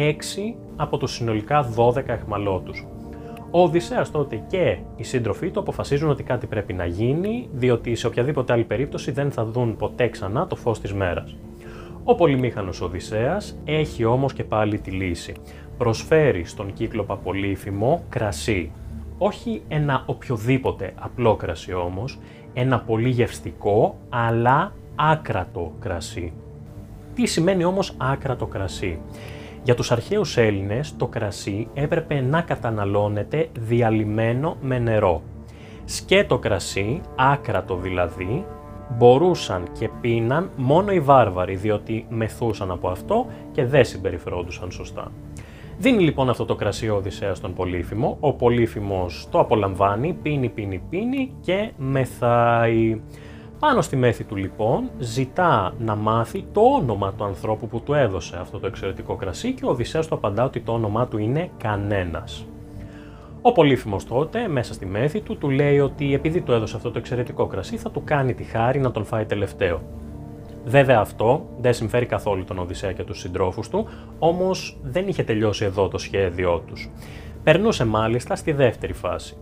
[0.76, 2.86] από τους συνολικά 12 εχμαλώτους.
[3.52, 8.08] Ο Οδυσσέας τότε και οι σύντροφοί του αποφασίζουν ότι κάτι πρέπει να γίνει, διότι σε
[8.08, 11.36] οποιαδήποτε άλλη περίπτωση δεν θα δουν ποτέ ξανά το φως της μέρας.
[12.04, 15.34] Ο πολυμήχανος Οδυσσέας έχει όμως και πάλι τη λύση.
[15.78, 18.72] Προσφέρει στον κύκλοπα Πολύφημο κρασί.
[19.18, 22.20] Όχι ένα οποιοδήποτε απλό κρασί όμως,
[22.54, 26.34] ένα πολύ γευστικό αλλά άκρατο κρασί.
[27.18, 29.00] Τι σημαίνει όμως άκρατο κρασί;
[29.64, 35.22] Για τους αρχαίους Έλληνες το κρασί έπρεπε να καταναλώνεται διαλυμένο με νερό.
[35.86, 38.46] Σκέτο κρασί, άκρατο δηλαδή,
[38.98, 45.12] μπορούσαν και πίναν μόνο οι βάρβαροι διότι μεθούσαν από αυτό και δεν συμπεριφερόντουσαν σωστά.
[45.78, 50.82] Δίνει λοιπόν αυτό το κρασί ο Οδυσσέας στον Πολύφημο, ο Πολύφημος το απολαμβάνει, πίνει, πίνει,
[50.90, 53.02] πίνει και μεθάει.
[53.60, 58.38] Πάνω στη μέθη του λοιπόν ζητά να μάθει το όνομα του ανθρώπου που του έδωσε
[58.42, 62.46] αυτό το εξαιρετικό κρασί και ο Οδυσσέας του απαντά ότι το όνομά του είναι κανένας.
[63.42, 66.98] Ο Πολύφημος τότε, μέσα στη μέθη του, του λέει ότι επειδή του έδωσε αυτό το
[66.98, 69.82] εξαιρετικό κρασί θα του κάνει τη χάρη να τον φάει τελευταίο.
[70.66, 73.88] Βέβαια αυτό δεν συμφέρει καθόλου τον Οδυσσέα και τους συντρόφους του,
[74.20, 76.90] όμως δεν είχε τελειώσει εδώ το σχέδιό τους.
[77.44, 79.38] Περνούσε μάλιστα στη δεύτερη φάση.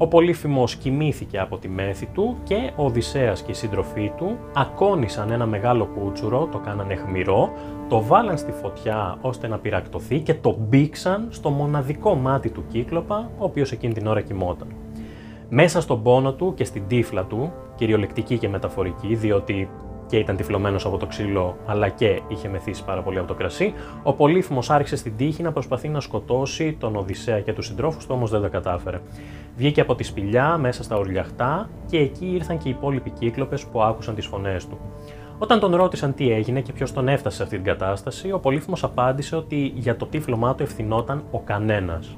[0.00, 5.30] Ο Πολύφημος κοιμήθηκε από τη μέθη του και ο Οδυσσέας και οι σύντροφοί του ακόνησαν
[5.30, 7.50] ένα μεγάλο κούτσουρο, το κάνανε χμηρό,
[7.88, 13.30] το βάλαν στη φωτιά ώστε να πυρακτωθεί και το μπήξαν στο μοναδικό μάτι του κύκλοπα,
[13.38, 14.68] ο οποίος εκείνη την ώρα κοιμόταν.
[15.48, 19.68] Μέσα στον πόνο του και στην τύφλα του, κυριολεκτική και μεταφορική, διότι
[20.08, 23.74] και ήταν τυφλωμένος από το ξύλο, αλλά και είχε μεθύσει πάρα πολύ από το κρασί,
[24.02, 28.14] ο Πολύφημος άρχισε στην τύχη να προσπαθεί να σκοτώσει τον Οδυσσέα και τους συντρόφους του,
[28.14, 29.00] όμως δεν τα κατάφερε.
[29.56, 33.82] Βγήκε από τη σπηλιά μέσα στα ουρλιαχτά και εκεί ήρθαν και οι υπόλοιποι κύκλοπες που
[33.82, 34.78] άκουσαν τις φωνές του.
[35.38, 38.84] Όταν τον ρώτησαν τι έγινε και ποιος τον έφτασε σε αυτή την κατάσταση, ο Πολύφημος
[38.84, 42.16] απάντησε ότι για το τύφλωμά του ευθυνόταν ο κανένας.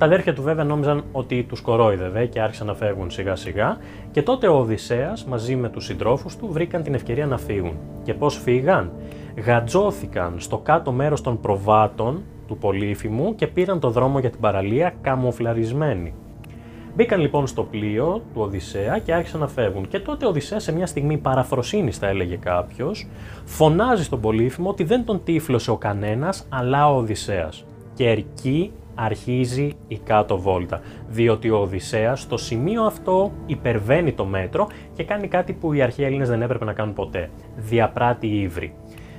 [0.00, 3.78] Τα αδέρφια του βέβαια νόμιζαν ότι τους κορόιδευε και άρχισαν να φεύγουν σιγά σιγά
[4.10, 7.76] και τότε ο Οδυσσέας μαζί με τους συντρόφους του βρήκαν την ευκαιρία να φύγουν.
[8.02, 8.92] Και πώς φύγαν;
[9.44, 14.94] Γατζώθηκαν στο κάτω μέρος των προβάτων του Πολύφημου και πήραν το δρόμο για την παραλία
[15.00, 16.14] καμουφλαρισμένοι.
[16.94, 19.88] Μπήκαν λοιπόν στο πλοίο του Οδυσσέα και άρχισαν να φεύγουν.
[19.88, 23.06] Και τότε ο Οδυσσέας σε μια στιγμή παραφροσύνης θα έλεγε κάποιος,
[23.44, 27.64] φωνάζει στον Πολύφημο ότι δεν τον τύφλωσε ο κανένας αλλά ο Οδυσσέας.
[27.94, 34.68] Και εκεί αρχίζει η κάτω βόλτα, διότι ο Οδυσσέας στο σημείο αυτό υπερβαίνει το μέτρο
[34.94, 37.30] και κάνει κάτι που οι αρχαίοι Έλληνες δεν έπρεπε να κάνουν ποτέ.
[37.56, 38.74] Διαπράττει ύβρι.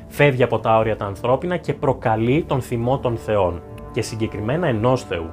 [0.07, 5.03] Φεύγει από τα όρια τα ανθρώπινα και προκαλεί τον θυμό των θεών και συγκεκριμένα ενός
[5.03, 5.29] θεού.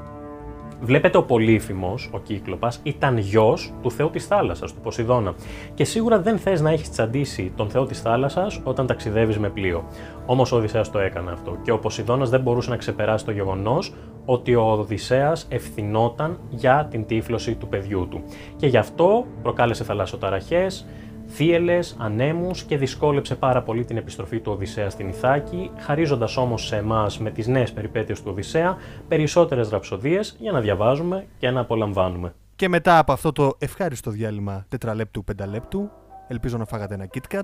[0.81, 5.35] Βλέπετε ο Πολύφημος, ο Κύκλοπας, ήταν γιος του θεού της θάλασσας, του Ποσειδώνα.
[5.75, 9.85] Και σίγουρα δεν θες να έχεις τσαντήσει τον θεό της θάλασσας όταν ταξιδεύεις με πλοίο.
[10.27, 13.95] Όμως ο Οδυσσέας το έκανε αυτό και ο Ποσειδώνας δεν μπορούσε να ξεπεράσει το γεγονός
[14.25, 18.23] ότι ο Οδυσσέας ευθυνόταν για την τύφλωση του παιδιού του.
[18.57, 20.87] Και γι' αυτό προκάλεσε θαλασσοταραχές,
[21.29, 26.77] θύελες, ανέμους και δυσκόλεψε πάρα πολύ την επιστροφή του Οδυσσέα στην Ιθάκη, χαρίζοντας όμως σε
[26.77, 28.77] εμάς με τις νέες περιπέτειες του Οδυσσέα
[29.09, 32.35] περισσότερες ραψοδίες για να διαβάζουμε και να απολαμβάνουμε.
[32.57, 35.91] Και μετά από αυτό το ευχάριστο διάλειμμα τετραλέπτου πενταλέπτου,
[36.29, 37.41] ελπίζω να φάγατε ένα KitKat.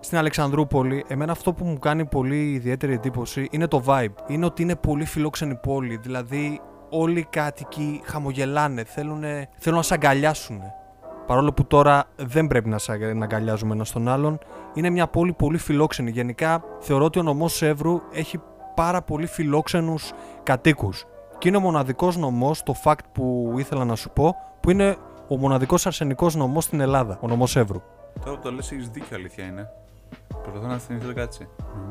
[0.00, 4.14] Στην Αλεξανδρούπολη, εμένα αυτό που μου κάνει πολύ ιδιαίτερη εντύπωση είναι το vibe.
[4.26, 5.96] Είναι ότι είναι πολύ φιλόξενη πόλη.
[5.96, 9.22] Δηλαδή, όλοι οι κάτοικοι χαμογελάνε, θέλουν,
[9.58, 10.60] θέλουν να σε αγκαλιάσουν.
[11.26, 14.38] Παρόλο που τώρα δεν πρέπει να σε αγ- να αγκαλιάζουμε ένας τον άλλον,
[14.74, 16.10] είναι μια πόλη πολύ φιλόξενη.
[16.10, 18.40] Γενικά, θεωρώ ότι ο νομός Εύρου έχει
[18.74, 21.04] πάρα πολύ φιλόξενους κατοίκους.
[21.38, 24.96] Και είναι ο μοναδικός νομός, το fact που ήθελα να σου πω, που είναι
[25.28, 27.82] ο μοναδικός αρσενικός νομός στην Ελλάδα, ο νομός Εύρου.
[28.24, 29.68] Τώρα που το λες έχεις δίκιο, αλήθεια είναι.
[30.42, 31.48] Προσπαθώ να θυμηθώ το κάτσε.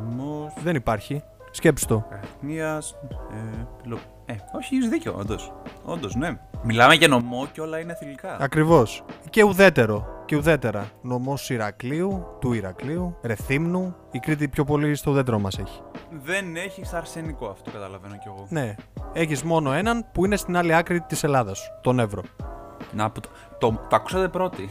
[0.09, 1.23] Νομός Δεν υπάρχει.
[1.59, 2.05] Σκέψου το.
[2.11, 2.95] Αχνίας,
[3.31, 3.97] ε, πυλο...
[4.25, 5.53] ε, όχι, έχεις δίκιο, όντως.
[5.83, 6.39] Όντως, ναι.
[6.63, 8.37] Μιλάμε για νομό και όλα είναι θηλυκά.
[8.39, 9.03] Ακριβώς.
[9.29, 10.23] Και ουδέτερο.
[10.25, 10.89] Και ουδέτερα.
[11.01, 13.95] Νομός Ηρακλείου, του Ηρακλείου, Ρεθύμνου.
[14.11, 15.81] Η Κρήτη πιο πολύ στο ουδέτερο μας έχει.
[16.23, 18.45] Δεν έχεις αρσενικό, αυτό καταλαβαίνω κι εγώ.
[18.49, 18.75] Ναι.
[19.13, 22.21] Έχεις μόνο έναν που είναι στην άλλη άκρη της Ελλάδας, τον Εύρο.
[22.91, 24.69] Να, που το, το, το ακούσατε πρώτοι.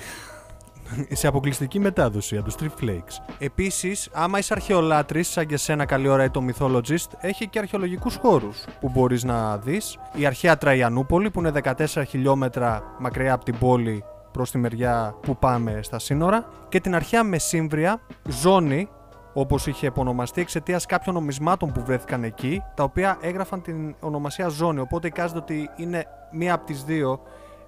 [1.12, 3.34] Σε αποκλειστική μετάδοση από τους Street Flakes.
[3.38, 8.16] Επίσης, άμα είσαι αρχαιολάτρης, σαν και σένα καλή ώρα ή το Mythologist, έχει και αρχαιολογικούς
[8.16, 9.98] χώρους που μπορείς να δεις.
[10.14, 15.36] Η αρχαία Τραϊανούπολη, που είναι 14 χιλιόμετρα μακριά από την πόλη προς τη μεριά που
[15.36, 16.48] πάμε στα σύνορα.
[16.68, 18.88] Και την αρχαία Μεσύμβρια, ζώνη,
[19.32, 24.80] όπως είχε επωνομαστεί εξαιτίας κάποιων νομισμάτων που βρέθηκαν εκεί, τα οποία έγραφαν την ονομασία ζώνη.
[24.80, 27.20] Οπότε εικάζεται ότι είναι μία από τις δύο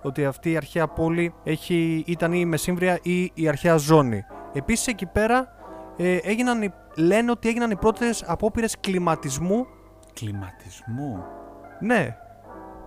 [0.02, 4.24] ότι αυτή η αρχαία πόλη έχει, ήταν η Μεσύμβρια ή η αρχαία ζώνη.
[4.52, 5.48] Επίσης εκεί πέρα
[5.96, 9.66] ε, έγιναν, οι- λένε ότι έγιναν οι πρώτες απόπειρες κλιματισμού.
[10.14, 11.24] Κλιματισμού;
[11.80, 12.16] Ναι,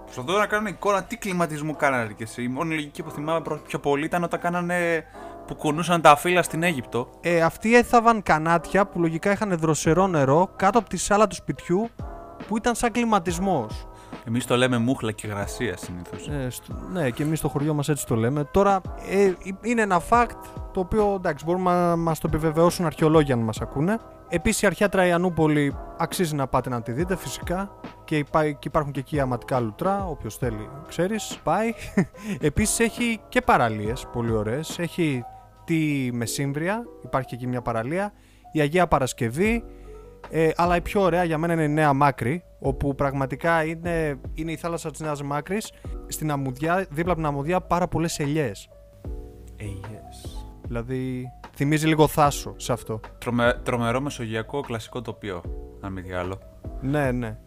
[0.04, 3.60] Προσπαθώ να κάνω εικόνα τι κλιματισμού κάνανε και εσύ; Η μόνη λογική που θυμάμαι προ-
[3.68, 5.04] πιο πολύ ήταν όταν κάνανε
[5.48, 7.10] που κουνούσαν τα φύλλα στην Αίγυπτο.
[7.22, 11.90] ε, αυτοί έθαβαν κανάτια που λογικά είχαν δροσερό νερό κάτω από τη σάλα του σπιτιού
[12.48, 13.88] που ήταν σαν κλιματισμός.
[14.28, 16.28] Εμείς το λέμε μούχλα και γρασία συνήθως.
[16.28, 18.44] Ε, στο- ναι, και εμείς στο χωριό μας έτσι το λέμε.
[18.52, 20.36] Τώρα ε, είναι ένα fact
[20.74, 23.98] το οποίο εντάξει μπορούμε να μας το επιβεβαιώσουν αρχαιολόγοι αν μας ακούνε.
[24.30, 27.72] Επίσης η αρχαία Τραϊανούπολη αξίζει να πάτε να τη δείτε φυσικά
[28.04, 31.74] και, υπά- και υπάρχουν και εκεί αματικά λουτρά, όποιος θέλει ξέρεις, πάει.
[32.40, 34.80] Επίσης έχει και παραλίες πολύ ωραίες.
[34.80, 35.24] Έχει
[35.64, 38.14] τη Μεσύμβρια, υπάρχει και εκεί μια παραλία.
[38.52, 39.64] Η Αγία Παρασκευή,
[40.30, 44.52] ε, αλλά η πιο ωραία για μένα είναι η Νέα Μάκρη, όπου πραγματικά είναι, είναι
[44.52, 45.72] η θάλασσα της Νέας Μάκρης.
[46.08, 48.70] Στην αμμουδιά, δίπλα από την αμμουδιά, πάρα πολλές ελιές.
[49.58, 50.30] Ε, yes.
[50.64, 53.00] Δηλαδή, θυμίζει λίγο θάσο σε αυτό.
[53.18, 55.42] Τρομε, τρομερό μεσογειακό κλασικό τοπίο,
[55.82, 56.40] αν μη τι άλλο.
[56.82, 57.38] Ναι, ναι.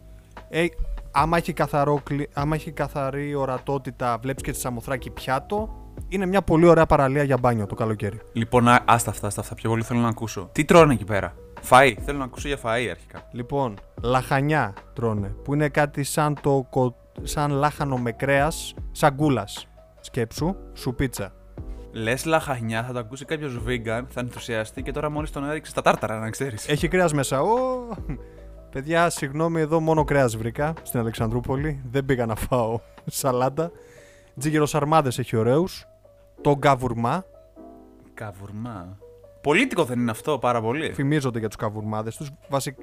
[0.49, 0.67] Ε,
[1.11, 6.43] άμα, έχει καθαρό, κλι- άμα έχει καθαρή ορατότητα, βλέπεις και τη Σαμοθράκη πιάτο, είναι μια
[6.43, 8.21] πολύ ωραία παραλία για μπάνιο το καλοκαίρι.
[8.33, 9.55] Λοιπόν, α- άστα αυτά, άστα αυτά.
[9.55, 10.49] Πιο πολύ θέλω να ακούσω.
[10.53, 11.35] Τι τρώνε εκεί πέρα;
[11.71, 11.95] Φαΐ.
[12.05, 13.29] Θέλω να ακούσω για φαΐ αρχικά.
[13.31, 19.67] Λοιπόν, λαχανιά τρώνε, που είναι κάτι σαν, το, κο- σαν λάχανο με κρέας, σαν γκούλας.
[20.01, 21.33] Σκέψου, σουπίτσα.
[21.93, 25.83] Λες λαχανιά, θα το ακούσει κάποιος vegan, θα ενθουσιαστεί και τώρα μόλις τον έριξε στα
[25.83, 26.69] τάρταρα, να ξέρεις.
[26.69, 27.41] Έχει κρέας μέσα.
[27.41, 27.57] Ω,
[28.71, 31.83] παιδιά, συγγνώμη, εδώ μόνο κρέας βρήκα στην Αλεξανδρούπολη.
[31.91, 33.71] Δεν πήγα να φάω σαλάτα.
[34.39, 34.75] Τζίγερος
[35.19, 35.87] έχει ωραίους.
[36.41, 37.25] Το γκαβουρμά.
[38.15, 38.99] Καβουρμά.
[39.47, 40.93] Πολίτικο δεν είναι αυτό, πάρα πολύ.
[40.93, 42.31] Φημίζονται για τους καβουρμάδες τους.
[42.49, 42.77] Βασικ...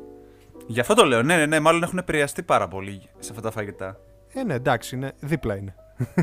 [0.68, 1.22] Γι' αυτό το λέω.
[1.24, 3.98] Ναι, ναι, ναι, μάλλον έχουν επηρεαστεί πάρα πολύ σε αυτά τα φαγητά.
[4.34, 5.76] Ε, ναι, εντάξει, είναι, δίπλα είναι.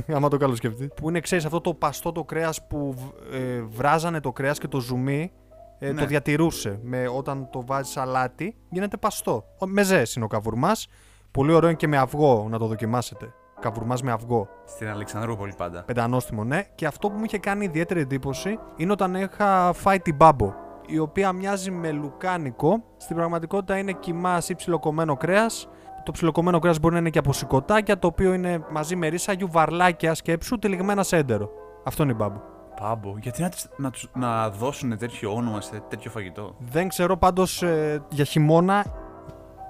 [0.16, 0.88] Άμα το καλό σκεφτεί.
[0.96, 4.68] Που είναι, ξέρεις, αυτό το παστό το κρέας που β- ε, βράζανε το κρέας και
[4.68, 5.32] το ζουμί
[5.78, 6.00] ε, Ναι.
[6.00, 6.78] το διατηρούσε.
[6.82, 9.44] Με, όταν το βάζεις αλάτι, γίνεται παστό.
[9.58, 10.88] Ο- Με ζέση είναι ο καβουρμάς.
[11.30, 13.32] Πολύ ωραίο είναι και με αυγό, να το δοκιμάσετε.
[13.60, 14.48] Καβουρμάς με αυγό.
[14.64, 15.82] Στην Αλεξανδρούπολη πάντα.
[15.82, 16.62] Πεντανόστιμο, ναι.
[16.74, 20.52] Και αυτό που μου είχε κάνει ιδιαίτερη εντύπωση είναι όταν είχα φάει την μπάμπο.
[20.86, 22.82] Η οποία μοιάζει με λουκάνικο.
[22.96, 25.68] Στην πραγματικότητα είναι κοιμά ή ψιλοκομμένο κρέας.
[26.04, 29.32] Το ψιλοκομμένο κρέας μπορεί να είναι και από σηκωτάκια, το οποίο είναι μαζί με ρίσα
[29.32, 31.50] γιουβαρλάκια σκέψου, τυλιγμένα σε έντερο.
[31.84, 32.40] Αυτό είναι η μπάμπο.
[32.80, 33.14] Πάμπο.
[33.18, 37.64] Γιατί να, τις- να, τους, να δώσουν τέτοιο όνομα σε τέτοιο φαγητό; Δεν ξέρω πάντως
[38.08, 38.84] για χειμώνα.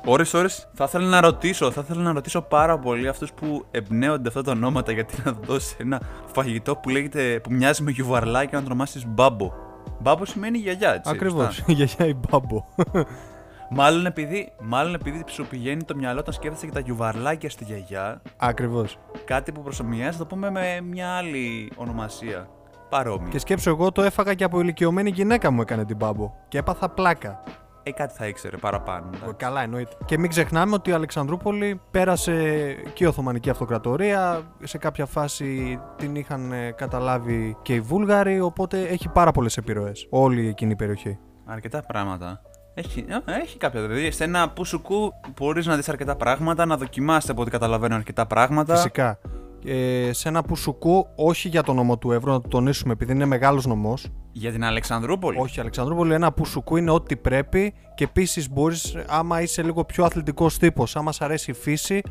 [0.05, 4.29] Ωρες, ώρες, θα ήθελα να ρωτήσω, θα ήθελα να ρωτήσω πάρα πολύ αυτούς που εμπνέονται
[4.29, 6.01] αυτά τα ονόματα γιατί να δώσει ένα
[6.33, 9.53] φαγητό που λέγεται, που μοιάζει με γιουβαρλάκι και να το ονομάσεις μπάμπο.
[10.01, 11.11] Μπάμπο σημαίνει γιαγιά, έτσι.
[11.11, 11.55] Ακριβώς.
[11.55, 11.65] σωστά.
[11.67, 12.65] Η γιαγιά η μπάμπο.
[13.73, 18.23] Μάλλον επειδή, μάλλον επειδή σου πηγαίνει το μυαλό όταν σκέφτεσαι και τα γιουβαρλάκια στη γιαγιά,
[18.37, 18.99] Ακριβώς.
[19.25, 22.49] κάτι που προσωμιάζει, θα το πούμε με μια άλλη ονομασία.
[22.89, 23.29] Παρόμοια.
[23.29, 26.33] Και σκέψω, εγώ το έφαγα και από ηλικιωμένη γυναίκα μου έκανε την μπάμπο.
[26.49, 27.43] Και έπαθα πλάκα.
[27.83, 29.11] Ε, κάτι θα ήξερε παραπάνω.
[29.15, 29.35] εντάξει.
[29.37, 29.97] Καλά, εννοείται.
[30.05, 32.33] Και μην ξεχνάμε ότι η Αλεξανδρούπολη πέρασε
[32.93, 34.41] και η Οθωμανική Αυτοκρατορία.
[34.63, 38.41] Σε κάποια φάση την είχαν ε, καταλάβει και οι Βούλγαροι.
[38.41, 40.07] Οπότε έχει πάρα πολλές επιρροές.
[40.11, 41.19] Όλη εκείνη η περιοχή.
[41.47, 42.41] Αρκετά πράγματα.
[42.75, 44.11] Έχει, ε, έχει κάποια δηλαδή.
[44.11, 48.75] Σε ένα πουσουκού μπορείς να δεις αρκετά πράγματα, να δοκιμάσεις από ό,τι καταλαβαίνω αρκετά πράγματα.
[48.75, 49.19] Φυσικά.
[49.65, 53.25] Ε, σε ένα πουσουκού, όχι για το νομό του Εύρου, να το τονίσουμε επειδή είναι
[53.25, 54.09] μεγάλος νομός.
[54.33, 59.63] Για την Αλεξανδρούπολη; Όχι, Αλεξανδρούπολη, ένα πουσουκού είναι ό,τι πρέπει και επίσης μπορείς, άμα είσαι
[59.63, 62.03] λίγο πιο αθλητικός τύπος, άμα σ' αρέσει η φύση,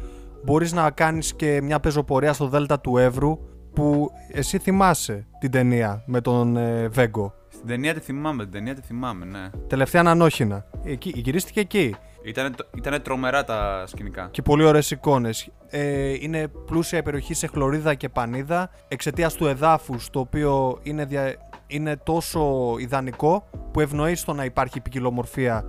[0.43, 3.39] μπορείς να κάνεις και μια πεζοπορία στο Δέλτα του Εύρου
[3.73, 7.33] που εσύ θυμάσαι την ταινία με τον ε, Βέγκο.
[7.49, 9.49] Στην ταινία τη θυμάμαι, την ταινία τη θυμάμαι, ναι.
[9.67, 10.65] Τελευταία ανανόχινα.
[10.83, 11.95] Εκεί, γυρίστηκε εκεί.
[12.23, 14.27] Ήτανε, ήτανε τρομερά τα σκηνικά.
[14.31, 15.49] Και πολύ ωραίες εικόνες.
[15.69, 21.05] Ε, είναι πλούσια η περιοχή σε χλωρίδα και πανίδα εξαιτίας του εδάφους, το οποίο είναι,
[21.05, 21.35] δια...
[21.67, 25.65] είναι τόσο ιδανικό που ευνοεί στο να υπάρχει ποικιλομορφία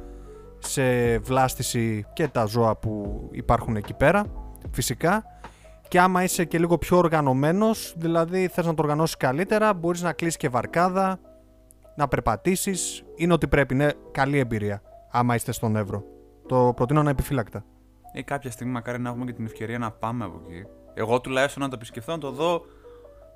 [0.59, 4.25] σε βλάστηση και τα ζώα που υπάρχουν εκεί πέρα,
[4.71, 5.25] φυσικά.
[5.89, 10.13] Και άμα είσαι και λίγο πιο οργανωμένος, δηλαδή θες να το οργανώσεις καλύτερα, μπορείς να
[10.13, 11.21] κλείσεις και βαρκάδα,
[11.97, 16.05] να περπατήσεις, είναι ότι πρέπει, είναι καλή εμπειρία άμα είστε στον Εύρο.
[16.51, 17.65] Το προτείνω να επιφύλακτα.
[18.13, 20.67] Ε, κάποια στιγμή μακάρι να έχουμε και την ευκαιρία να πάμε από εκεί.
[20.95, 22.63] Εγώ τουλάχιστον να το επισκεφθώ, να το δω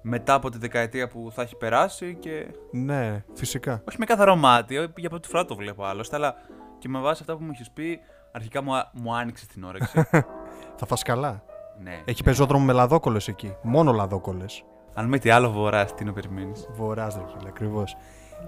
[0.03, 2.47] μετά από τη δεκαετία που θα έχει περάσει και.
[2.71, 3.83] Ναι, φυσικά.
[3.89, 6.35] Όχι με καθαρό μάτι, ε, για πρώτη φορά το βλέπω άλλωστε, αλλά
[6.79, 8.01] και με βάση αυτά που μου έχεις πει,
[8.33, 10.03] αρχικά μου, α- μου άνοιξε την όρεξη.
[10.79, 11.43] Θα φας καλά.
[11.83, 12.01] ναι.
[12.05, 13.57] Έχει πεζόδρομο με λαδόκολες εκεί.
[13.63, 14.65] Μόνο λαδόκολες.
[14.95, 16.69] Αν με τι άλλο βορρά, τι να περιμένεις.
[16.71, 17.97] Βορράς, ρε φίλε, ακριβώς.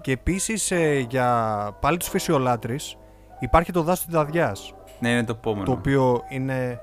[0.01, 2.97] Και επίσης ε, για πάλι τους φυσιολάτρεις
[3.39, 4.75] υπάρχει το δάσος της Δαδιάς.
[5.01, 5.65] Ναι, είναι το επόμενο.
[5.65, 6.81] το οποίο είναι,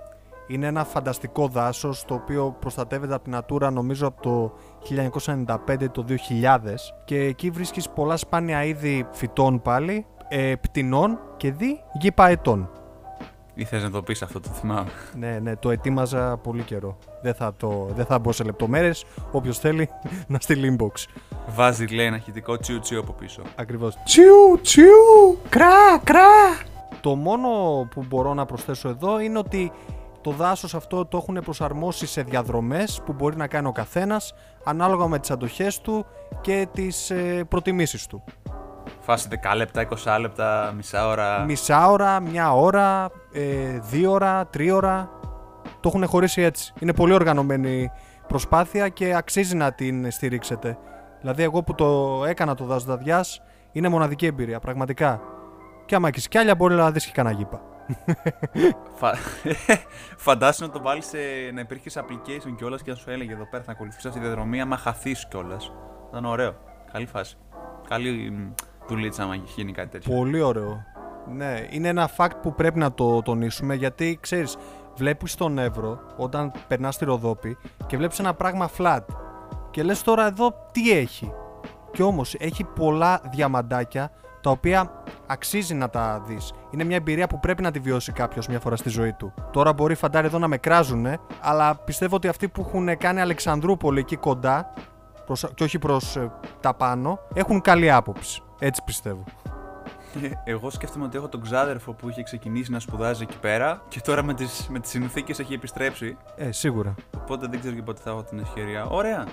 [0.48, 4.54] είναι ένα φανταστικό δάσος το οποίο προστατεύεται από την Natura νομίζω από το
[5.26, 6.14] 1995 το 2000
[7.06, 12.70] και εκεί βρίσκεις πολλά σπάνια είδη φυτών πάλι, ε, πτηνών και δι γήπα ετών.
[13.56, 14.90] Ή θες να το πεις αυτό, το θυμάμαι.
[15.18, 16.98] Ναι, ναι, το ετοίμαζα πολύ καιρό.
[17.22, 19.06] Δεν θα, το, δεν θα μπω σε λεπτομέρειες.
[19.32, 19.90] Όποιος θέλει
[20.28, 21.06] να στείλει inbox.
[21.48, 23.42] Βάζει, λέει, ένα χητικό τσιου τσιου από πίσω.
[23.56, 23.98] Ακριβώς.
[24.04, 26.58] Τσιου, τσιου, κρά, κρά.
[27.02, 27.50] Το μόνο
[27.92, 29.72] που μπορώ να προσθέσω εδώ είναι ότι
[30.22, 35.08] το δάσος αυτό το έχουν προσαρμόσει σε διαδρομές που μπορεί να κάνει ο καθένας ανάλογα
[35.08, 36.06] με τις αντοχές του
[36.42, 38.24] και τις ε, προτιμήσεις του.
[39.00, 41.44] Φάση 10 λεπτά, 20 λεπτά, μισά ώρα.
[41.44, 45.10] Μισά ώρα, μια ώρα, ε, δύο ώρα, τρία ώρα.
[45.80, 46.74] Το έχουν χωρίσει έτσι.
[46.80, 47.92] Είναι πολύ οργανωμένη
[48.28, 50.78] προσπάθεια και αξίζει να την στηρίξετε.
[51.24, 55.22] Δηλαδή, εγώ που το έκανα το δάσος Δαδιάς, είναι μοναδική εμπειρία, πραγματικά.
[55.86, 57.62] Και άμα έχεις κι άλλα, μπορεί να δεις και κανένα γήπα.
[59.00, 59.14] Φα...
[60.26, 61.18] Φαντάσου να το βάλεις σε...
[61.54, 64.26] να υπήρχες σε application κιόλας και να σου έλεγε εδώ πέρα θα ακολουθήσει αυτή τη
[64.26, 65.66] διαδρομή άμα χαθείς κιόλας.
[65.66, 66.54] Θα ήταν ωραίο.
[66.92, 67.38] Καλή φάση.
[67.88, 68.54] Καλή μ,
[68.88, 70.16] δουλίτσα άμα γίνει κάτι τέτοιο.
[70.16, 70.84] Πολύ ωραίο.
[71.28, 74.58] Ναι, είναι ένα fact που πρέπει να το τονίσουμε γιατί ξέρεις,
[74.96, 77.58] βλέπεις τον Εύρο όταν περνάς στη Ροδόπη
[77.88, 79.02] και βλέπεις ένα πράγμα flat
[79.74, 81.34] και λες τώρα εδώ τι έχει.
[81.92, 86.54] Και όμως έχει πολλά διαμαντάκια τα οποία αξίζει να τα δεις.
[86.72, 89.34] Είναι μια εμπειρία που πρέπει να τη βιώσει κάποιος μια φορά στη ζωή του.
[89.52, 94.00] Τώρα μπορεί φαντάρι εδώ να με κράζουνε, αλλά πιστεύω ότι αυτοί που έχουν κάνει Αλεξανδρούπολη
[94.00, 94.74] εκεί κοντά
[95.26, 98.42] προς, και όχι προς ε, τα πάνω, έχουν καλή άποψη.
[98.60, 99.24] Έτσι πιστεύω.
[100.44, 104.24] Εγώ σκέφτομαι ότι έχω τον ξάδερφο που είχε ξεκινήσει να σπουδάζει εκεί πέρα και τώρα
[104.24, 106.18] με τις, με τις συνθήκες έχει επιστρέψει.
[106.36, 106.96] Ε, σίγουρα.
[107.18, 108.86] Οπότε δεν ξέρω και πότε θα έχω την ευκαιρία.
[108.86, 109.26] Ωραία.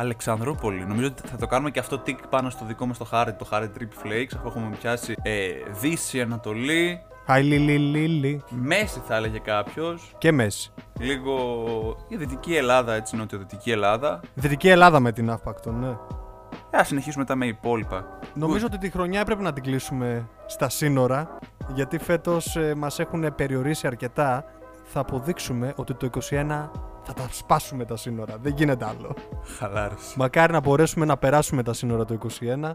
[0.00, 0.84] Αλεξανδρούπολη.
[0.86, 3.44] Νομίζω ότι θα το κάνουμε και αυτό τικ πάνω στο δικό μας το χάρτη, το
[3.44, 5.48] χάρτη Trip Flakes, αφού έχουμε πιάσει ε,
[5.80, 8.42] Δύση, Ανατολή, Χαϊλιλιλιλι.
[8.50, 10.14] Μέση θα έλεγε κάποιος.
[10.18, 10.72] Και μέση.
[11.00, 11.34] Λίγο
[12.08, 14.20] η Δυτική Ελλάδα, έτσι νοτιοδυτική Ελλάδα.
[14.34, 15.96] Δυτική Ελλάδα με την Αύπακτο, ναι.
[16.70, 18.18] Ε, ας συνεχίσουμε μετά με υπόλοιπα.
[18.34, 21.38] Νομίζω ότι τη χρονιά έπρεπε να την κλείσουμε στα σύνορα,
[21.74, 24.44] γιατί φέτος ε, μας έχουν περιορίσει αρκετά.
[24.84, 26.68] Θα αποδείξουμε ότι το 21
[27.02, 28.36] θα τα σπάσουμε τα σύνορα.
[28.42, 29.14] Δεν γίνεται άλλο.
[29.58, 30.18] Χαλάρωση.
[30.18, 32.72] Μακάρι να μπορέσουμε να περάσουμε τα σύνορα το 21.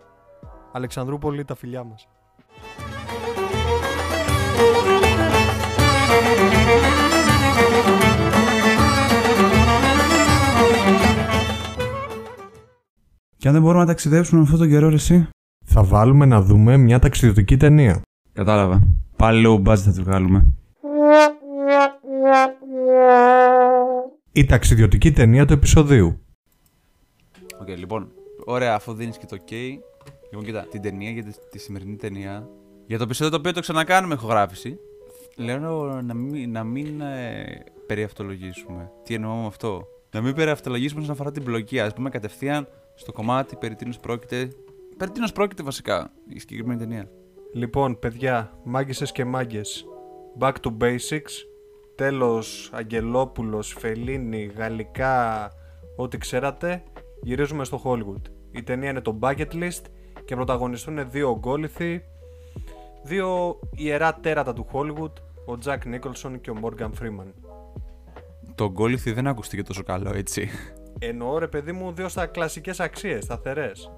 [0.72, 2.08] Αλεξανδρούπολη, τα φιλιά μας.
[13.38, 15.28] Και αν δεν μπορούμε να ταξιδέψουμε αυτόν τον καιρό, ρε, εσύ.
[15.66, 18.02] Θα βάλουμε να δούμε μια ταξιδιωτική ταινία.
[18.34, 18.82] Κατάλαβα.
[19.16, 20.46] Πάλι low budget θα τη βγάλουμε.
[24.38, 26.20] Η ταξιδιωτική ταινία του επεισοδίου.
[27.62, 28.12] Οκ, λοιπόν,
[28.46, 29.54] ωραία, αφού δίνεις και το OK.
[30.30, 32.50] Λοιπόν, κοίτα, την ταινία για τη, τη σημερινή ταινία.
[32.88, 34.78] Για το επεισόδιο το οποίο το ξανακάνουμε ηχογράφηση.
[35.36, 38.92] Λέω να μην, να μην ε, περιαυτολογήσουμε.
[39.04, 41.80] Τι εννοώ με αυτό; Να μην περιαυτολογήσουμε όσον αφορά την πλοκή.
[41.80, 44.50] Α πούμε κατευθείαν στο κομμάτι περί τίνος πρόκειται.
[44.98, 47.10] Περί τίνος πρόκειται βασικά η συγκεκριμένη ταινία.
[47.54, 49.86] Λοιπόν, παιδιά, μάγκησες και μάγκες.
[50.40, 51.55] Back to basics.
[51.96, 55.52] Τέλος, Αγγελόπουλος, Φελίνη, Γαλλικά,
[55.96, 56.84] ό,τι ξέρατε,
[57.22, 58.22] γυρίζουμε στο Hollywood.
[58.52, 59.82] Η ταινία είναι το Bucket List
[60.26, 62.04] και πρωταγωνιστούν δύο ογκόληθοι,
[63.04, 65.14] δύο ιερά τέρατα του Hollywood,
[65.46, 67.32] ο Jack Nicholson και ο Morgan Freeman.
[68.56, 70.50] Το γκόλιθι δεν ακούστηκε τόσο καλό, έτσι.
[71.00, 73.92] Εννοώ ρε παιδί μου δύο στα κλασικές αξίες, σταθερές.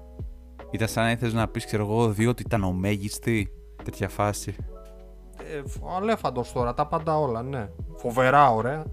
[0.70, 3.52] Ήταν σαν να ήθελες να πεις, ξέρω εγώ, δύο ότι ήταν ομέγιστη.
[3.84, 4.56] Τέτοια φάση.
[5.56, 5.62] Ε,
[5.96, 7.68] αλέφαντος τώρα, τα πάντα όλα, ναι.
[7.96, 8.84] Φοβερά ωραία.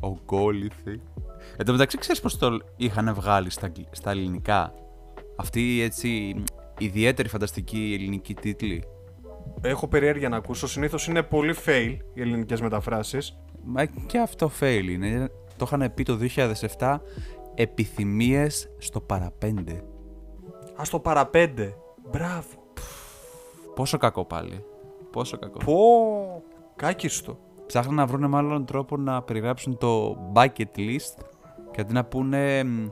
[0.00, 1.00] Ο γκόλιθι.
[1.56, 4.74] Εν τω μεταξύ, ξέρεις πώς το είχαν βγάλει στα, αγγλ- στα ελληνικά;
[5.36, 6.42] Αυτή έτσι
[6.78, 8.84] ιδιαίτερη φανταστική ελληνική τίτλη.
[9.60, 13.38] Έχω περιέργεια να ακούσω, συνήθως είναι πολύ fail οι ελληνικές μεταφράσεις.
[13.64, 15.28] Μα και αυτό fail είναι.
[15.56, 16.18] Το είχαν πει το
[16.78, 16.96] 2007
[17.54, 19.72] επιθυμίες στο παραπέντε.
[20.76, 21.74] Α το παραπέντε.
[22.10, 22.48] Μπράβο.
[23.74, 24.64] Πόσο κακό πάλι.
[25.16, 25.58] Πόσο κακό.
[25.64, 26.42] Πω.
[26.76, 27.38] Κάκιστο.
[27.66, 31.24] Ψάχναν να βρουν μάλλον τρόπο να περιγράψουν το bucket list
[31.70, 32.64] και αντί να πούνε.
[32.64, 32.86] μ,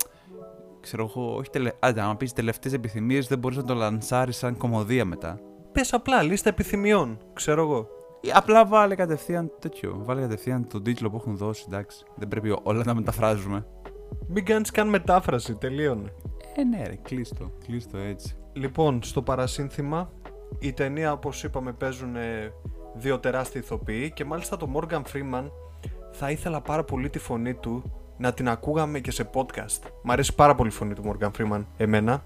[0.80, 1.72] Ξέρω εγώ, όχι τελε...
[1.78, 5.40] Άντε, άμα πεις τελευταίες επιθυμίες, δεν μπορείς να το λανσάρεις σαν κομμωδία μετά.
[5.72, 7.88] Πες απλά λίστα επιθυμιών, ξέρω εγώ.
[8.20, 10.00] Ή απλά βάλε κατευθείαν τέτοιο.
[10.04, 12.04] Βάλε κατευθείαν τον τίτλο που έχουν δώσει, εντάξει.
[12.14, 13.66] Δεν πρέπει όλα να μεταφράζουμε.
[14.28, 16.12] Μην κάνεις καν μετάφραση, τελείωνε.
[16.56, 17.50] Ε, ναι, ρε, κλείστο.
[17.66, 18.36] Κλείστο έτσι.
[18.52, 20.12] Λοιπόν, στο παρασύνθημα,
[20.58, 22.52] η ταινία όπως είπαμε παίζουν ε,
[22.94, 25.50] δύο τεράστιοι ηθοποιοί και μάλιστα το Morgan Freeman
[26.12, 27.82] θα ήθελα πάρα πολύ τη φωνή του
[28.16, 29.90] να την ακούγαμε και σε podcast.
[30.02, 32.22] Μ' αρέσει πάρα πολύ η φωνή του Morgan Freeman, εμένα.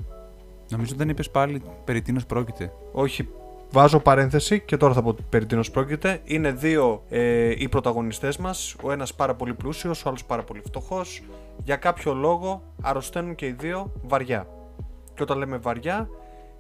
[0.71, 2.73] Νομίζω δεν είπες πάλι περί τίνος πρόκειται.
[2.93, 3.29] Όχι,
[3.71, 6.21] βάζω παρένθεση και τώρα θα πω περί τίνος πρόκειται.
[6.25, 10.61] Είναι δύο ε, οι πρωταγωνιστές μας, ο ένας πάρα πολύ πλούσιος, ο άλλος πάρα πολύ
[10.65, 11.23] φτωχός.
[11.65, 14.47] Για κάποιο λόγο αρρωσταίνουν και οι δύο βαριά.
[15.15, 16.09] Και όταν λέμε βαριά,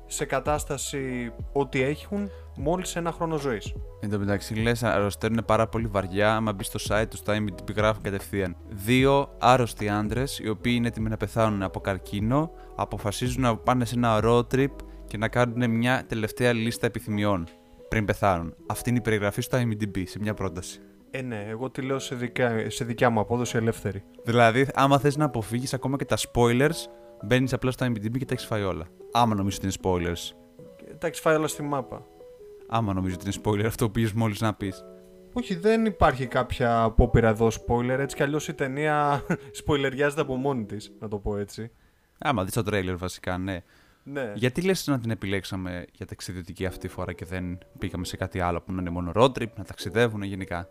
[0.08, 3.74] σε κατάσταση ότι έχουν μόλις ένα χρόνο ζωής.
[4.00, 6.34] Εν τω μεταξύ, λες, αρρωσταίνουν πάρα πολύ βαριά.
[6.34, 8.56] Άμα μπεις στο site τους, στα IMDb γράφουν κατευθείαν.
[8.68, 13.94] Δύο άρρωστοι άντρες, οι οποίοι είναι έτοιμοι να πεθάνουν από καρκίνο, αποφασίζουν να πάνε σε
[13.94, 14.72] ένα road trip
[15.06, 17.46] και να κάνουν μια τελευταία λίστα επιθυμιών
[17.88, 18.54] πριν πεθάνουν.
[18.66, 20.80] Αυτή είναι η περιγραφή στο IMDb σε μια πρόταση.
[21.10, 24.02] Ε, ναι, εγώ τη λέω σε, δικά, σε δικιά μου απόδοση ελεύθερη.
[24.24, 26.88] Δηλαδή, άμα θες να αποφύγεις ακόμα και τα spoilers,
[27.24, 28.86] μπαίνεις απλά στο IMDb και τα έχεις φάει όλα.
[29.12, 30.36] Άμα νομίζω ότι είναι spoilers.
[30.76, 32.06] Και Τα έχεις φάει όλα στη μάπα.
[32.68, 34.84] Άμα νομίζω ότι είναι spoiler αυτό που πήγε μόλις να πεις.
[35.32, 37.98] Όχι, δεν υπάρχει κάποια απόπειρα εδώ spoiler.
[37.98, 41.70] Έτσι κι αλλιώς η ταινία σποιλεριάζεται από μόνη της, να το πω έτσι.
[42.18, 43.62] Άμα δεις το trailer, βασικά, ναι.
[44.02, 44.32] Ναι.
[44.34, 48.40] Γιατί λες να την επιλέξαμε για ταξιδιωτική αυτή τη φορά και δεν πήγαμε σε κάτι
[48.40, 50.68] άλλο που να είναι μόνο road trip, να ταξιδεύουν γενικά;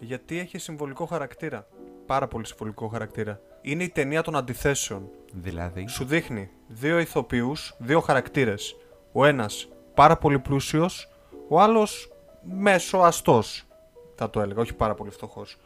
[0.00, 1.66] Γιατί έχει συμβολικό χαρακτήρα.
[2.06, 3.40] Πάρα πολύ συμβολικό χαρακτήρα.
[3.62, 5.08] Είναι η ταινία των αντιθέσεων.
[5.32, 8.76] Δηλαδή; Σου δείχνει δύο ηθοποιούς, δύο χαρακτήρες.
[9.12, 11.08] Ο ένας πάρα πολύ πλούσιος,
[11.48, 13.64] ο άλλος μέσο αστός.
[14.14, 15.56] Θα το έλεγα, όχι πάρα πολύ φτωχός.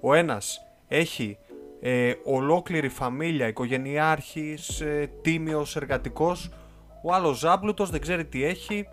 [0.00, 1.38] Ο ένας έχει
[1.80, 6.50] ε, ολόκληρη φαμίλια, οικογενειάρχης, ε, τίμιος, εργατικός.
[7.02, 8.88] Ο άλλος ζάμπλουτος, δεν ξέρει τι έχει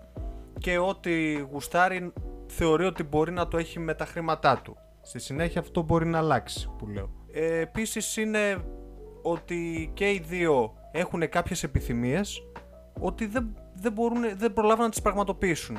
[0.59, 2.13] και ό,τι γουστάρει
[2.47, 4.77] θεωρεί ότι μπορεί να το έχει με τα χρήματά του.
[5.01, 7.24] Στη συνέχεια αυτό μπορεί να αλλάξει που λέω.
[7.37, 8.65] Ε, επίσης είναι
[9.21, 12.41] ότι και οι δύο έχουν κάποιες επιθυμίες
[12.99, 15.77] ότι δεν, δεν, μπορούν, δεν προλάβουν να τις πραγματοποιήσουν.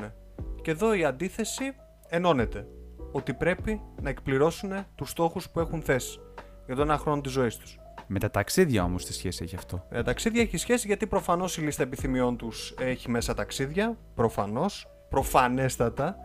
[0.61, 1.75] Και εδώ η αντίθεση
[2.09, 2.67] ενώνεται.
[3.11, 6.19] Ότι πρέπει να εκπληρώσουν τους στόχους που έχουν θέσει
[6.65, 7.79] για τον ένα χρόνο της ζωής τους.
[8.07, 11.61] Με τα ταξίδια όμως τι σχέση έχει αυτό; Ε, ταξίδια έχει σχέση γιατί προφανώς η
[11.61, 13.97] λίστα επιθυμιών τους έχει μέσα ταξίδια.
[14.15, 14.87] Προφανώς.
[15.09, 16.15] Προφανέστατα.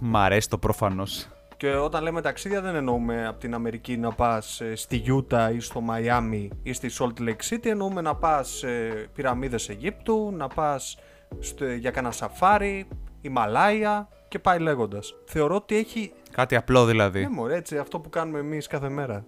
[0.00, 1.28] Μ' αρέσει το προφανώς.
[1.60, 5.60] Και όταν λέμε ταξίδια δεν εννοούμε από την Αμερική να πας ε, στη Γιούτα ή
[5.60, 7.66] στο Μαϊάμι ή στη Salt Lake City.
[7.66, 10.98] Εννοούμε να πας ε, πυραμίδες Αιγύπτου, να πας
[11.38, 12.88] στο, για κανένα σαφάρι,
[13.20, 15.14] Ιμαλάια και πάει λέγοντας.
[15.24, 16.12] Θεωρώ ότι έχει...
[16.30, 17.20] Κάτι απλό δηλαδή.
[17.20, 19.24] Ναι μωρέ, έτσι, αυτό που κάνουμε εμείς κάθε μέρα.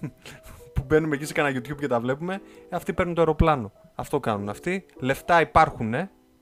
[0.74, 2.34] που μπαίνουμε εκεί σε κανένα YouTube και τα βλέπουμε,
[2.68, 3.72] ε, αυτοί παίρνουν το αεροπλάνο.
[3.94, 4.86] Αυτό κάνουν αυτοί.
[4.96, 5.94] Λεφτά υπάρχουν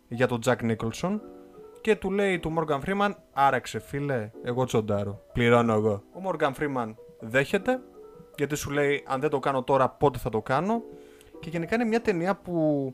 [0.09, 1.20] για τον Jack Nicholson
[1.83, 5.23] και του λέει του Morgan Freeman, άραξε φίλε, εγώ τσοντάρω.
[5.33, 5.92] Πληρώνω εγώ.
[5.92, 7.81] Ο Morgan Freeman δέχεται,
[8.37, 10.83] γιατί σου λέει, αν δεν το κάνω τώρα, πότε θα το κάνω.
[11.40, 12.90] Και γενικά είναι μια ταινία που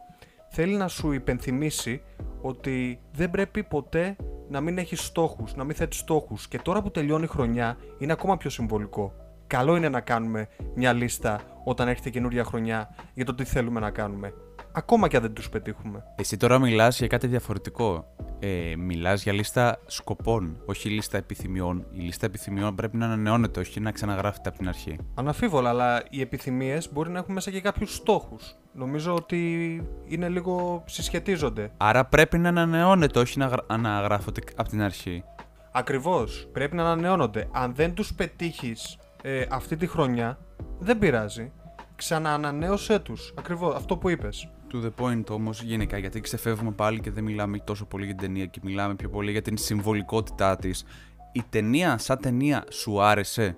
[0.50, 2.02] θέλει να σου υπενθυμίσει
[2.40, 4.16] ότι δεν πρέπει ποτέ
[4.48, 6.48] να μην έχεις στόχους, να μην θέτεις στόχους.
[6.48, 9.12] Και τώρα που τελειώνει η χρονιά, είναι ακόμα πιο συμβολικό.
[9.46, 13.90] Καλό είναι να κάνουμε μια λίστα όταν έρχεται καινούρια χρονιά για το τι θέλουμε να
[13.90, 14.32] κάνουμε.
[14.78, 16.04] Ακόμα και αν δεν τους πετύχουμε.
[16.16, 18.06] Εσύ τώρα μιλάς για κάτι διαφορετικό.
[18.40, 21.86] Ε, μιλάς για λίστα σκοπών, όχι λίστα επιθυμιών.
[21.92, 24.96] Η λίστα επιθυμιών πρέπει να ανανεώνεται, όχι να ξαναγράφεται από την αρχή.
[25.14, 28.54] Αναφίβολα, αλλά οι επιθυμίες μπορεί να έχουν μέσα και κάποιους στόχους.
[28.72, 31.70] Νομίζω ότι είναι λίγο συσχετίζονται.
[31.76, 35.24] Άρα πρέπει να ανανεώνεται, όχι να γρα- αναγράφονται από την αρχή.
[35.72, 36.48] Ακριβώς.
[36.52, 37.48] Πρέπει να ανανεώνονται.
[37.52, 40.38] Αν δεν τους πετύχεις ε, αυτή τη χρονιά,
[40.78, 41.52] δεν πειράζει.
[41.96, 43.32] Ξαναανανέωσέ τους.
[43.38, 44.50] Ακριβώς αυτό που είπες.
[44.72, 48.26] To the point όμως γενικά, γιατί ξεφεύγουμε πάλι και δεν μιλάμε τόσο πολύ για την
[48.26, 50.84] ταινία και μιλάμε πιο πολύ για την συμβολικότητά της.
[51.32, 53.56] Η ταινία, σαν ταινία, σου άρεσε;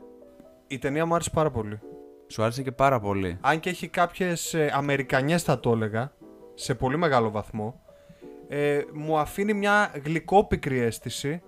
[0.66, 1.80] Η ταινία μου άρεσε πάρα πολύ.
[2.26, 3.38] Σου άρεσε και πάρα πολύ.
[3.40, 6.12] Αν και έχει κάποιες ε, Αμερικανιές θα το έλεγα,
[6.54, 7.80] σε πολύ μεγάλο βαθμό,
[8.48, 11.42] ε, μου αφήνει μια γλυκόπικρη αίσθηση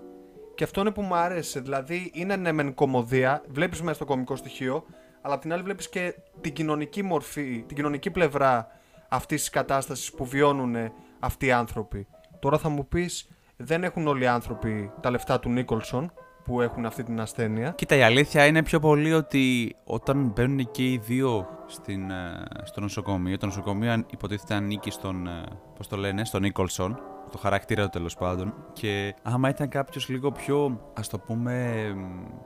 [0.54, 1.60] και αυτό είναι που μου άρεσε.
[1.60, 4.84] Δηλαδή είναι ναι μεν κομμωδία, βλέπεις μέσα στο κομικό στοιχείο,
[5.20, 8.80] αλλά απ' την άλλη βλέπεις και την κοινωνική μορφή, την κοινωνική πλευρά
[9.12, 10.76] αυτής της κατάστασης που βιώνουν
[11.18, 12.06] αυτοί οι άνθρωποι.
[12.40, 16.12] Τώρα θα μου πεις, δεν έχουν όλοι οι άνθρωποι τα λεφτά του Νίκολσον
[16.44, 20.82] που έχουν αυτή την ασθένεια; Κοίτα, η αλήθεια είναι πιο πολύ ότι όταν μπαίνουν και
[20.90, 25.42] οι δύο στην, ε, στο νοσοκομείο, το νοσοκομείο αν- υποτίθεται ανήκει στον, ε,
[25.76, 26.98] πώς το λένε, στον Νίκολσον,
[27.32, 28.54] το χαρακτήρα του τέλος πάντων.
[28.72, 31.84] Και άμα ήταν κάποιος λίγο πιο, ας το πούμε,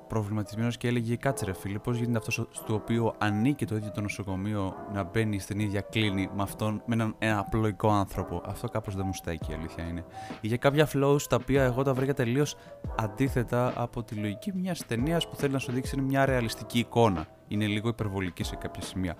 [0.08, 4.00] προβληματισμένος και έλεγε Κάτσε ρε φίλε, πώς γίνεται αυτός στο οποίο ανήκει το ίδιο το
[4.00, 8.42] νοσοκομείο να μπαίνει στην ίδια κλίνη με αυτόν, με έναν ένα απλοϊκό άνθρωπο.
[8.46, 10.04] Αυτό κάπως δεν μου στέκει, η αλήθεια είναι.
[10.40, 12.56] Είχε κάποια flows τα οποία εγώ τα βρήκα τελείως
[12.98, 17.26] αντίθετα από τη λογική μιας ταινίας που θέλει να σου δείξει μια ρεαλιστική εικόνα.
[17.48, 19.16] Είναι λίγο υπερβολική σε κάποια σημεία.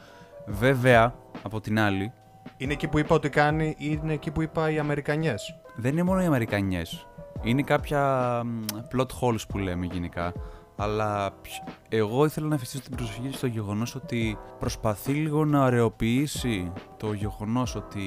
[0.47, 2.13] Βέβαια, από την άλλη,
[2.57, 5.59] Είναι εκεί που είπα ότι κάνει ή είναι εκεί που είπα οι Αμερικανιές.
[5.77, 7.07] δεν είναι μόνο οι Αμερικανιές.
[7.43, 10.33] Είναι κάποια μ, plot holes που λέμε γενικά.
[10.77, 16.73] Αλλά π- εγώ ήθελα να εφιστήσω την προσοχή στο γεγονός ότι προσπαθεί λίγο να αραιοποιήσει
[16.97, 18.03] το γεγονός ότι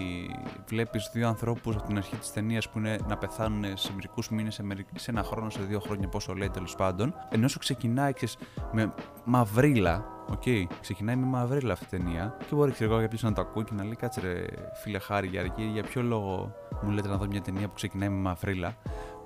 [0.67, 4.53] βλέπεις δύο ανθρώπους από την αρχή της ταινίας που είναι να πεθάνουν σε μερικούς μήνες,
[4.53, 7.13] σε, μερι- σε ένα χρόνο, σε δύο χρόνια, πόσο λέει τέλος πάντων.
[7.29, 8.37] Ενώ σου ξεκινάει ξέρεις,
[8.71, 8.93] με
[9.25, 10.43] μαυρίλα, οκ,
[10.81, 13.73] ξεκινάει με μαυρίλα αυτή η ταινία και μπορεί ξέρω εγώ κάποιος να το ακούει και
[13.75, 14.45] να λέει κάτσε ρε
[14.83, 16.51] φίλε Χάρη, Γιώργη, για ποιο λόγο
[16.81, 18.75] μου λέτε να δω μια ταινία που ξεκινάει με μαυρίλα.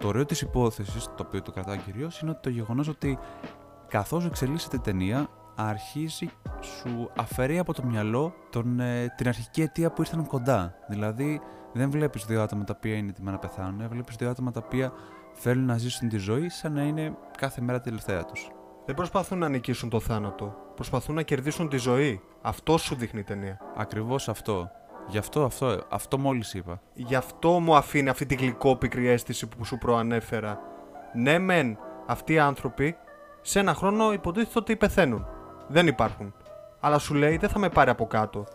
[0.04, 3.20] Το ωραίο της υπόθεσης, το οποίο το κρατάω κυρίως, είναι ότι το γεγονός ότι
[3.88, 6.30] καθώς εξελίσσεται η ταινία, αρχίζει,
[6.62, 10.76] σου αφαιρεί από το μυαλό τον, ε, την αρχική αιτία που ήρθαν κοντά.
[10.88, 11.42] Δηλαδή,
[11.74, 14.94] δεν βλέπεις δύο άτομα τα οποία είναι έτοιμα να πεθάνουν, βλέπεις δύο άτομα τα οποία
[15.34, 18.50] θέλουν να ζήσουν τη ζωή σαν να είναι κάθε μέρα τελευταία τους.
[18.86, 20.56] Δεν προσπαθούν να νικήσουν το θάνατο.
[20.76, 22.22] Προσπαθούν να κερδίσουν τη ζωή.
[22.42, 23.58] Αυτό σου δείχνει η ταινία.
[23.76, 24.70] Ακριβώς αυτό.
[25.08, 26.82] Γι' αυτό, αυτό, αυτό μόλις είπα.
[26.94, 30.60] Γι' αυτό μου αφήνει αυτή τη γλυκόπικρη αίσθηση που σου προανέφερα.
[31.14, 31.78] Ναι, μεν
[32.08, 32.96] αυτοί οι άνθρωποι
[33.42, 35.26] σε ένα χρόνο υποτίθεται ότι πεθαίνουν.
[35.68, 36.34] Δεν υπάρχουν.
[36.80, 38.46] Αλλά σου λέει δεν θα με πάρει από κάτω.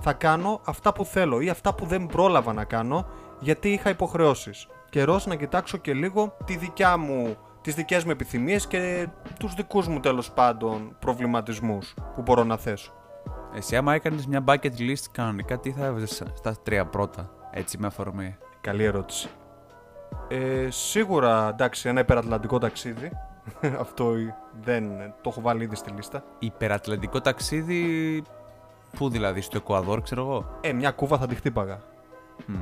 [0.00, 3.06] Θα κάνω αυτά που θέλω ή αυτά που δεν πρόλαβα να κάνω
[3.40, 4.66] γιατί είχα υποχρεώσεις.
[4.90, 9.88] Καιρός να κοιτάξω και λίγο τη δικιά μου, τις δικές μου επιθυμίες και τους δικούς
[9.88, 12.92] μου τέλος πάντων προβληματισμούς που μπορώ να θέσω.
[13.54, 17.86] Εσύ, άμα έκανες μια bucket list κανονικά, τι θα έβαζες στα τρία πρώτα, έτσι με
[17.86, 19.28] αφορμή; Καλή ερώτηση.
[20.28, 23.10] Ε, σίγουρα, εντάξει, ένα υπερατλαντικό ταξίδι.
[23.80, 24.12] Αυτό
[24.62, 24.88] δεν
[25.20, 26.24] το έχω βάλει ήδη στη λίστα.
[26.38, 28.22] Υπερατλαντικό ταξίδι.
[28.96, 31.80] Πού δηλαδή, στο Εκουαδόρ, ξέρω εγώ; Ε, μια Κούβα θα τη χτύπαγα.
[32.46, 32.54] Μμ.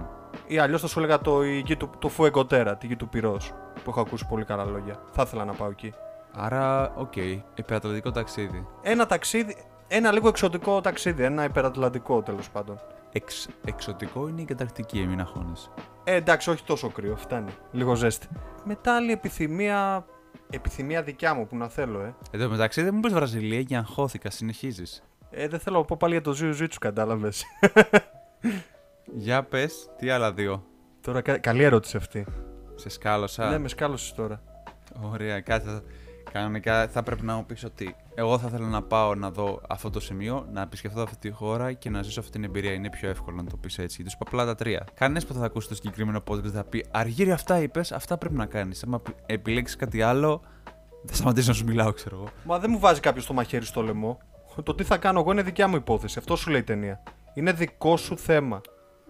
[0.47, 3.53] Ή αλλιώς θα σου έλεγα το, η γη του, το Φουεγκοτέρα, τη γη του πυρός.
[3.85, 5.03] Που έχω ακούσει πολύ καλά λόγια.
[5.11, 5.95] Θα ήθελα να πάω εκεί.
[6.33, 7.17] Άρα, οκ,
[7.55, 8.67] υπερατλαντικό ταξίδι.
[8.83, 9.57] Ένα ταξίδι,
[9.89, 11.23] ένα λίγο εξωτικό ταξίδι.
[11.23, 12.81] Ένα υπερατλαντικό τέλος πάντων.
[13.13, 15.71] Εξ, εξωτικό είναι η καταρκτική, έμεινα χώνες.
[16.05, 17.51] Ε, εντάξει, όχι τόσο κρύο, φτάνει.
[17.73, 18.29] Λίγο ζέστη.
[18.65, 20.07] Μετά άλλη επιθυμία.
[20.51, 22.15] Επιθυμία δικιά μου που να θέλω, ε.
[22.31, 25.03] Εν τω μεταξύ, δεν μου πεις Βραζιλία και αγχώθηκα, συνεχίζεις.
[25.31, 27.45] Ε, δεν θέλω να πω πάλι για το Ζιου Ζίτσου, κατάλαβες.
[29.15, 30.65] Για πες, τι άλλα δύο.
[31.01, 32.27] Τώρα, κα- καλή ερώτηση αυτή.
[32.75, 33.51] Σε σκάλωσα.
[33.51, 34.43] Ναι, με σκάλωσες τώρα.
[35.13, 35.83] Ωραία, κάτι θα...
[36.37, 39.91] Κανονικά θα πρέπει να μου πεις ότι εγώ θα ήθελα να πάω να δω αυτό
[39.91, 42.73] το σημείο, να επισκεφτώ αυτή τη χώρα και να ζήσω αυτή την εμπειρία.
[42.73, 43.97] Είναι πιο εύκολο να το πεις έτσι.
[43.97, 44.87] Γιατί σου είπα απλά τα τρία.
[44.95, 48.47] Κανένα που θα ακούσει το συγκεκριμένο podcast θα πει Αργύρι, αυτά είπες, αυτά πρέπει να
[48.47, 48.83] κάνεις.
[48.83, 50.43] Αν επιλέξεις κάτι άλλο,
[51.07, 52.29] θα σταματήσω να σου μιλάω, ξέρω εγώ.
[52.45, 54.19] Μα δεν μου βάζει κάποιος το μαχαίρι στο λαιμό.
[54.63, 56.19] Το τι θα κάνω εγώ είναι δικιά μου υπόθεση.
[56.19, 57.03] Αυτό σου λέει η ταινία.
[57.35, 58.61] Είναι δικό σου θέμα.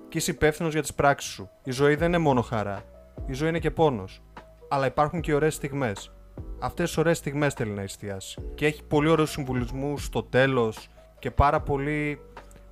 [0.09, 1.49] Και είσαι υπεύθυνος για τις πράξεις σου.
[1.65, 2.83] Η ζωή δεν είναι μόνο χαρά.
[3.27, 4.23] Η ζωή είναι και πόνος.
[4.69, 6.11] Αλλά υπάρχουν και ωραίες στιγμές.
[6.59, 8.43] Αυτές τι ωραίες στιγμές θέλει να εστιάσει.
[8.55, 12.21] Και έχει πολύ ωραίους συμβουλισμούς στο τέλος και πάρα πολύ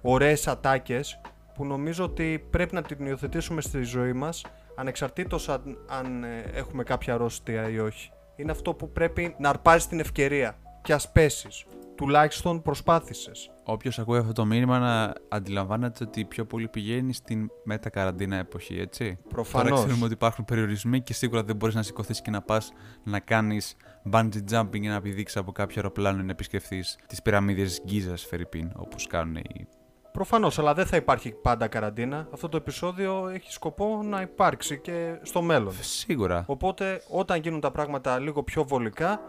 [0.03, 1.21] ωραίες ατάκες
[1.55, 4.45] που νομίζω ότι πρέπει να την υιοθετήσουμε στη ζωή μας
[4.77, 8.11] ανεξαρτήτως αν, αν ε, έχουμε κάποια αρρώστια ή όχι.
[8.37, 11.65] Είναι αυτό που πρέπει να αρπάζει την ευκαιρία και ας πέσεις.
[11.95, 13.51] Τουλάχιστον προσπάθησες.
[13.65, 19.19] Όποιος ακούει αυτό το μήνυμα να αντιλαμβάνεται ότι πιο πολύ πηγαίνει στην μετακαραντίνα εποχή, έτσι.
[19.29, 19.69] Προφανώς.
[19.69, 22.73] Τώρα ξέρουμε ότι υπάρχουν περιορισμοί και σίγουρα δεν μπορείς να σηκωθείς και να πας
[23.05, 23.77] να κάνεις
[24.13, 28.73] bungee jumping ή να πηδήξεις από κάποιο αεροπλάνο ή να επισκεφθείς τις πυραμίδες Γκίζας, Φερρυπίν,
[28.77, 29.69] όπως κάνουν οι.
[30.13, 32.29] Προφανώς, αλλά δεν θα υπάρχει πάντα καραντίνα.
[32.33, 35.73] Αυτό το επεισόδιο έχει σκοπό να υπάρξει και στο μέλλον.
[35.81, 36.45] Σίγουρα.
[36.47, 39.21] Οπότε, όταν γίνουν τα πράγματα λίγο πιο βολικά,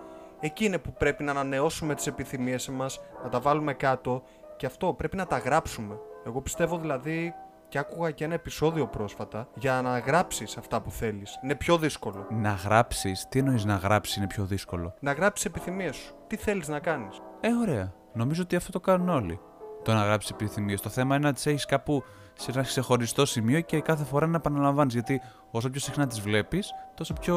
[0.46, 4.24] εκεί είναι που πρέπει να ανανεώσουμε τις επιθυμίες μας, να τα βάλουμε κάτω
[4.58, 5.98] και αυτό πρέπει να τα γράψουμε.
[6.26, 7.34] Εγώ πιστεύω δηλαδή
[7.68, 11.40] και άκουγα και ένα επεισόδιο πρόσφατα για να γράψεις αυτά που θέλεις.
[11.44, 12.28] Είναι πιο δύσκολο.
[12.30, 16.16] Να γράψεις, τι εννοείς να γράψεις είναι πιο δύσκολο; Να γράψεις επιθυμίες σου.
[16.28, 17.22] Τι θέλεις να κάνεις.
[17.42, 17.94] Ε, ωραία.
[18.14, 19.40] Νομίζω ότι αυτό το κάνουν όλοι.
[19.84, 20.82] Το να γράψεις επιθυμίες.
[20.82, 22.04] Το θέμα είναι να τις έχεις κάπου
[22.38, 24.94] σε ένα ξεχωριστό σημείο και κάθε φορά να επαναλαμβάνεις.
[24.94, 25.22] Γιατί
[25.52, 27.36] όσο πιο συχνά τις βλέπεις, τόσο πιο,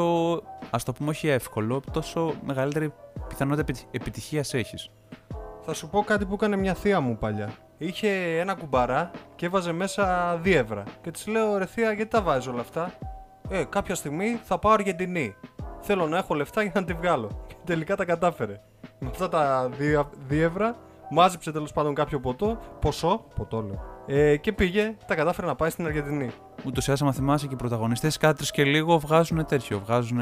[0.71, 2.93] ας το πούμε, όχι εύκολο, τόσο μεγαλύτερη
[3.29, 4.91] πιθανότητα επι- επιτυχίας έχεις.
[5.65, 7.51] Θα σου πω κάτι που έκανε μια θεία μου παλιά.
[7.79, 10.83] Είχε ένα κουμπαρά και έβαζε μέσα δίευρα.
[11.03, 12.93] Και της λέω ρε θεία, γιατί τα βάζεις όλα αυτά;
[13.51, 15.35] Ε, κάποια στιγμή θα πάω Αργεντινή.
[15.81, 17.45] Θέλω να έχω λεφτά για να τη βγάλω.
[17.47, 18.61] Και τελικά τα κατάφερε.
[18.99, 20.77] Με αυτά τα δία- δίευρα
[21.11, 23.97] μάζεψε τέλος πάντων κάποιο ποτό, ποσό, ποτό λέω.
[24.07, 26.31] Ε, και πήγε, τα κατάφερε να πάει στην Αργεντινή.
[26.67, 29.79] Ούτως ή άλλως, αν θυμάσαι και οι πρωταγωνιστές κάθε τρεις και λίγο βγάζουν τέτοιο.
[29.79, 30.19] Βγάζουν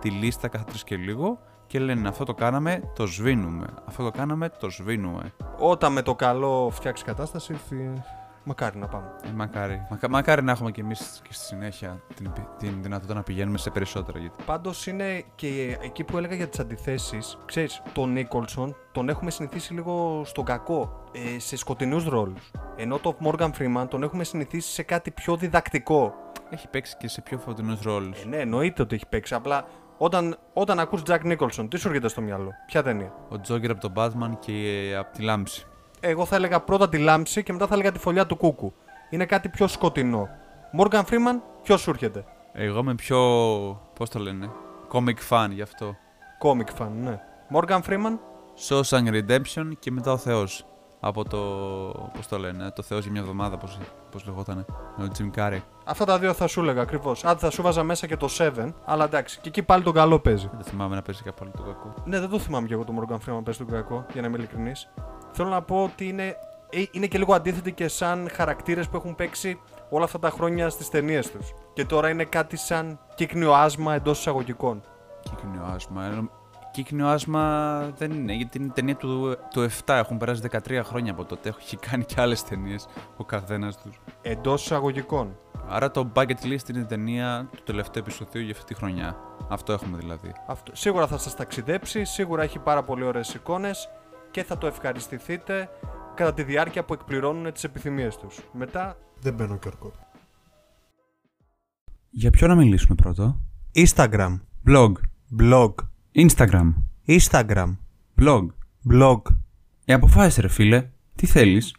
[0.00, 3.66] τη λίστα κάθε τρεις και λίγο και λένε αυτό το κάναμε, το σβήνουμε.
[3.88, 5.32] Αυτό το κάναμε, το σβήνουμε.
[5.58, 7.98] Όταν με το καλό φτιάξει κατάσταση, φι-
[8.44, 9.06] μακάρι να πάμε.
[9.24, 9.86] Ε, μακάρι.
[9.90, 13.58] Μακα- μακάρι να έχουμε κι εμείς και στη συνέχεια την, επι- την δυνατότητα να πηγαίνουμε
[13.58, 14.18] σε περισσότερα.
[14.18, 17.38] Γιατί Πάντως είναι και εκεί που έλεγα για τις αντιθέσεις.
[17.44, 22.50] Ξέρεις, τον Νίκολσον τον έχουμε συνηθίσει λίγο στον κακό, ε, σε σκοτεινούς ρόλους.
[22.76, 26.14] Ενώ τον Morgan Freeman τον έχουμε συνηθίσει σε κάτι πιο διδακτικό.
[26.50, 28.22] έχει παίξει και σε πιο φωτεινούς ρόλους.
[28.22, 29.34] Ε, ναι, εννοείται ότι έχει παίξει.
[29.34, 29.64] Απλά
[29.98, 33.80] όταν, όταν ακούς Jack Nicholson, τι σου έρχεται στο μυαλό, ποια ταινία; Ο Τζόγκερ από
[33.80, 34.52] τον Batman και
[34.92, 35.66] ε, από τη Λάμψη.
[36.04, 38.72] Εγώ θα έλεγα πρώτα τη λάμψη και μετά θα έλεγα τη φωλιά του κούκου.
[39.10, 40.28] Είναι κάτι πιο σκοτεινό.
[40.78, 43.18] Morgan Freeman, ποιος σου έρχεται; Εγώ είμαι πιο.
[43.94, 44.50] Πώς το λένε.
[44.92, 45.96] Comic fan γι' αυτό.
[46.42, 47.20] Comic fan, ναι.
[47.54, 48.18] Morgan Freeman,
[48.68, 50.66] Shawshank Redemption και μετά ο Θεός.
[51.04, 51.38] Από το.
[52.12, 53.78] Πώς το λένε, το Θεός για μια εβδομάδα, πώς
[54.10, 54.64] πώς λεγότανε.
[54.96, 55.60] Με τον Jim Carrey.
[55.84, 57.24] Αυτά τα δύο θα σου έλεγα ακριβώς.
[57.24, 60.18] Αν θα σου βάζα μέσα και το 7, αλλά εντάξει, και εκεί πάλι τον καλό
[60.18, 60.50] παίζει.
[60.52, 61.94] Δεν θυμάμαι να παίζει κάπου άλλο το κακό.
[62.04, 64.36] Ναι, δεν το θυμάμαι και εγώ το Morgan Freeman παίζει τον κακό, για να είμαι
[64.36, 64.88] ειλικρινής.
[65.32, 66.36] Θέλω να πω ότι είναι,
[66.70, 70.68] ε, είναι και λίγο αντίθετη και σαν χαρακτήρες που έχουν παίξει όλα αυτά τα χρόνια
[70.68, 71.52] στις ταινίες τους.
[71.72, 74.82] Και τώρα είναι κάτι σαν κύκνιο άσμα εντός εισαγωγικών.
[75.22, 76.28] Κύκνιο άσμα.
[76.72, 79.94] Ε, Κύκνιο άσμα δεν είναι, γιατί είναι ταινία του, του 7.
[79.94, 81.54] Έχουν περάσει 13 χρόνια από τότε.
[81.58, 84.00] Έχει κάνει και άλλες ταινίες ο καθένας τους.
[84.22, 85.36] Εντός εισαγωγικών.
[85.68, 89.16] Άρα το Bucket List είναι η ταινία του τελευταίου επεισοδίου για αυτή τη χρονιά.
[89.48, 90.32] Αυτό έχουμε δηλαδή.
[90.46, 90.72] Αυτό.
[90.74, 93.88] Σίγουρα θα σας ταξιδέψει, σίγουρα έχει πάρα πολύ ωραίες εικόνες
[94.30, 95.68] και θα το ευχαριστηθείτε
[96.14, 98.38] κατά τη διάρκεια που εκπληρώνουν τις επιθυμίες τους.
[98.52, 99.92] Μετά δεν μπαίνω και ορκώ.
[102.10, 103.40] Για ποιο να μιλήσουμε πρώτο;
[103.74, 104.92] Instagram, Blog.
[105.40, 105.74] blog,
[106.14, 106.74] Instagram.
[107.06, 107.76] Instagram,
[108.20, 108.46] Blog.
[108.92, 109.20] blog.
[109.84, 110.88] Ε, αποφάσισε ρε φίλε.
[111.14, 111.74] Τι θέλεις;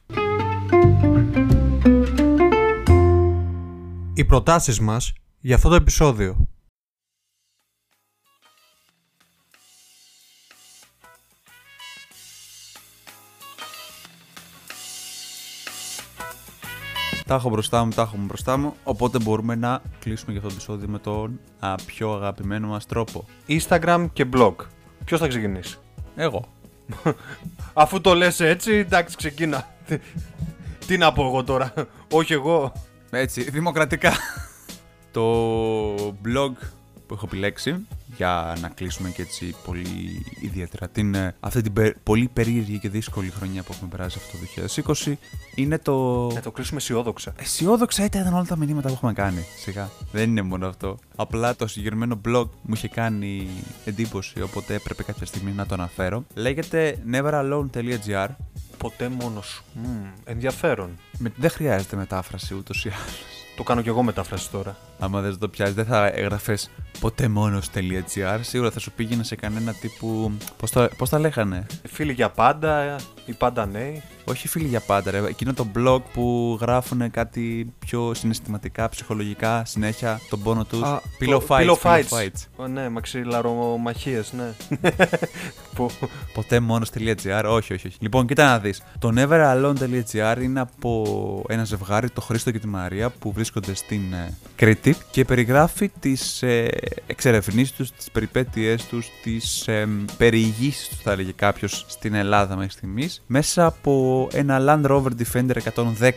[4.14, 6.48] Οι προτάσεις μας για αυτό το επεισόδιο.
[17.26, 18.74] Τα έχω μπροστά μου, τα έχω μπροστά μου.
[18.84, 23.26] Οπότε μπορούμε να κλείσουμε για αυτό το επεισόδιο με τον α, πιο αγαπημένο μας τρόπο.
[23.48, 24.54] Instagram και blog.
[25.06, 25.78] Ποιος θα ξεκινήσει;
[26.16, 26.46] Εγώ.
[27.74, 29.68] Αφού το λες έτσι, εντάξει ξεκίνα.
[30.88, 31.74] Τι να πω εγώ τώρα;
[32.12, 32.72] Όχι εγώ.
[33.10, 34.14] Έτσι, δημοκρατικά.
[35.12, 36.52] το blog
[37.08, 37.76] που έχω επιλέξει
[38.16, 39.86] για να κλείσουμε και έτσι πολύ
[40.42, 44.38] ιδιαίτερα την, ε, αυτή την πε- πολύ περίεργη και δύσκολη χρονιά που έχουμε περάσει αυτό
[44.86, 45.14] το 2020
[45.56, 46.28] είναι το...
[46.34, 47.34] Να το κλείσουμε αισιόδοξα.
[47.38, 49.46] Αισιόδοξα ήταν όλα τα μηνύματα που έχουμε κάνει.
[49.58, 49.90] Σιγά.
[50.12, 51.00] Δεν είναι μόνο αυτό.
[51.16, 53.48] Απλά το συγκεκριμένο blog μου είχε κάνει
[53.86, 56.24] εντύπωση, οπότε έπρεπε κάποια στιγμή να το αναφέρω.
[56.34, 58.28] Λέγεται neveralone.gr.
[58.78, 59.64] Ποτέ μόνος σου.
[59.74, 60.90] Μμμ, ενδιαφέρον.
[61.18, 63.43] Με, δεν χρειάζεται μετάφραση ούτως ή άλλως.
[63.56, 64.76] Το κάνω κι εγώ μετάφραση τώρα.
[65.00, 66.58] Άμα δεν το πιάσεις, δεν θα έγραφε
[67.00, 68.40] ποτέ μόνος.gr.
[68.42, 70.32] Σίγουρα θα σου πήγαινε σε κανένα τύπου.
[70.58, 72.96] Πώς τα, πώς τα λέγανε; Φίλοι για πάντα,
[73.26, 74.02] Οι πάντα νέοι.
[74.26, 75.18] Όχι φίλοι για πάντα, ρε.
[75.28, 80.82] Εκείνο το blog που γράφουν κάτι πιο συναισθηματικά, ψυχολογικά, συνέχεια τον πόνο τους.
[80.82, 81.60] Α, Pillow το- fights.
[81.60, 82.20] pillow pillow fights.
[82.20, 82.46] fights.
[82.56, 84.54] Ω, ναι, μαξιλαρομαχίες, ναι.
[85.76, 85.90] που,
[86.34, 87.98] Ποτέ μόνο.gr, όχι, όχι, όχι.
[88.00, 88.84] Λοιπόν, κοίτα να δεις.
[89.00, 94.38] Το neveralone.gr είναι από ένα ζευγάρι, το Χρήστο και τη Μαρία, που βρίσκονται στην ε,
[94.56, 96.68] Κρήτη και περιγράφει τις ε,
[97.08, 102.72] εξερευνήσεις τους, τις περιπέτειές τους, τις ε, περιηγήσεις τους, θα έλεγε κάποιος, στην Ελλάδα μέχρι
[102.72, 105.56] στιγμής, μέσα από ένα Land Rover Defender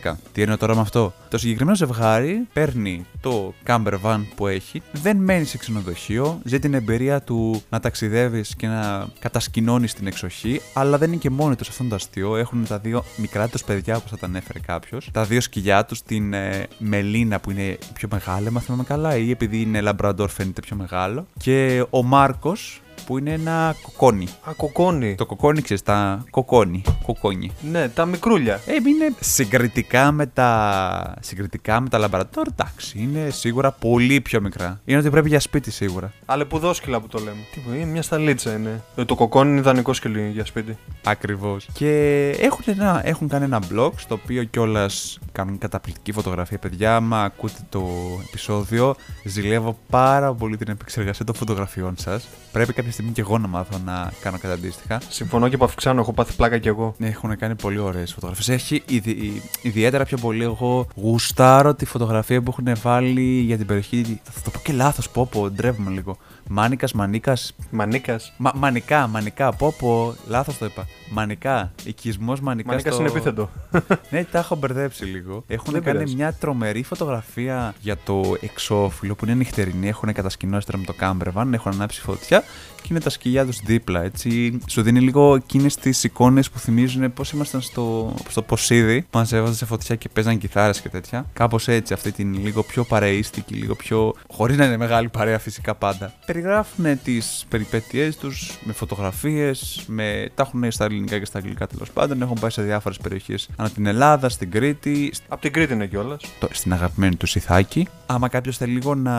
[0.03, 0.13] 110.
[0.31, 5.17] Τι εννοώ τώρα με αυτό; Το συγκεκριμένο ζευγάρι παίρνει το camper van που έχει, δεν
[5.17, 10.97] μένει σε ξενοδοχείο, ζει την εμπειρία του να ταξιδεύεις και να κατασκηνώνεις την εξοχή, αλλά
[10.97, 12.35] δεν είναι και μόνοι τους σε αυτό το αστείο.
[12.35, 16.01] Έχουν τα δύο μικρά τους παιδιά, όπως θα τα ανέφερε κάποιος, τα δύο σκυλιά τους,
[16.01, 20.29] την ε, Μελίνα που είναι η πιο μεγάλη, αν θυμάμαι καλά, ή επειδή είναι Λαμπραντόρ
[20.29, 24.27] φαίνεται πιο μεγάλο, και ο Μάρκος που είναι ένα κοκόνι.
[24.49, 25.15] α, κοκόνι.
[25.15, 26.81] Το κοκόνι, ξέρεις, τα κοκόνι.
[27.03, 27.51] Κοκόνι.
[27.71, 28.53] Ναι, τα μικρούλια.
[28.65, 31.13] Ε, είναι συγκριτικά με τα.
[31.19, 34.81] Συγκριτικά με τα λαμπρατόρ, εντάξει, είναι σίγουρα πολύ πιο μικρά.
[34.85, 36.11] Είναι ότι πρέπει για σπίτι σίγουρα.
[36.25, 37.37] Αλεπουδόσκυλα που το λέμε.
[37.53, 38.83] Τι που είναι, μια σταλίτσα είναι.
[38.95, 40.77] Ε, το κοκόνι είναι ιδανικό σκυλί για σπίτι.
[41.03, 41.67] Ακριβώς.
[41.73, 46.57] Και έχουν, ένα, έχουν κάνει ένα blog στο οποίο κιόλας κάνουν καταπληκτική φωτογραφία.
[46.57, 47.87] Παιδιά, άμα ακούτε το
[48.27, 52.27] επεισόδιο, ζηλεύω πάρα πολύ την επεξεργασία των φωτογραφιών σας.
[52.51, 55.01] Πρέπει κάποια στιγμή κι εγώ να μάθω να κάνω κάτι αντίστοιχα.
[55.09, 56.95] Συμφωνώ και παυξάνω, έχω πάθει πλάκα κι εγώ.
[56.97, 58.49] Ναι, έχουν κάνει πολύ ωραίες φωτογραφίες.
[58.49, 64.19] Έχει ιδι- ιδιαίτερα πιο πολύ εγώ γουστάρω τη φωτογραφία που έχουν βάλει για την περιοχή.
[64.23, 66.17] Θα το πω και λάθος, πω πω, ντρεύομαι λίγο.
[66.49, 67.55] Μάνικας, μανίκας.
[67.69, 68.33] Μανίκας.
[68.37, 70.85] Μα, μανικά, μανικά, πω πω, λάθος το είπα.
[71.11, 71.71] Μανικά.
[71.83, 72.69] Οικισμός μανικά.
[72.69, 73.01] Μανίκας στο...
[73.03, 73.49] είναι επίθετο.
[74.11, 75.43] ναι, τα έχω μπερδέψει λίγο.
[75.47, 76.15] Έχουν Δεν κάνει πειράζει.
[76.15, 79.87] μια τρομερή φωτογραφία για το εξώφυλλο που είναι νυχτερινή.
[79.87, 82.43] Έχουν κατασκηνώσει τώρα με το κάμπρεβαν, έχουν ανάψει φωτιά
[82.87, 84.03] και είναι τα σκυλιά τους δίπλα.
[84.03, 84.59] Έτσι.
[84.67, 89.05] Σου δίνει λίγο εκείνες τις εικόνες που θυμίζουν πώς ήμασταν στο, στο Ποσίδι.
[89.13, 91.25] Μαζεύονταν σε φωτιά και παίζαν κιθάρες και τέτοια.
[91.33, 94.13] Κάπως έτσι, αυτή την λίγο πιο παρείστικη, λίγο πιο.
[94.29, 96.13] χωρίς να είναι μεγάλη παρέα φυσικά πάντα.
[96.25, 100.29] Περιγράφουν τις περιπέτειές τους με φωτογραφίες, με...
[100.35, 102.21] τα έχουν στα ελληνικά και στα αγγλικά τέλος πάντων.
[102.21, 106.21] Έχουν πάει σε διάφορες περιοχές ανά την Ελλάδα, στην Κρήτη, Απ' την Κρήτη είναι κιόλας.
[106.39, 107.87] το- στην αγαπημένη του Ιθάκη.
[108.05, 109.17] Άμα κάποιος θέλει λίγο να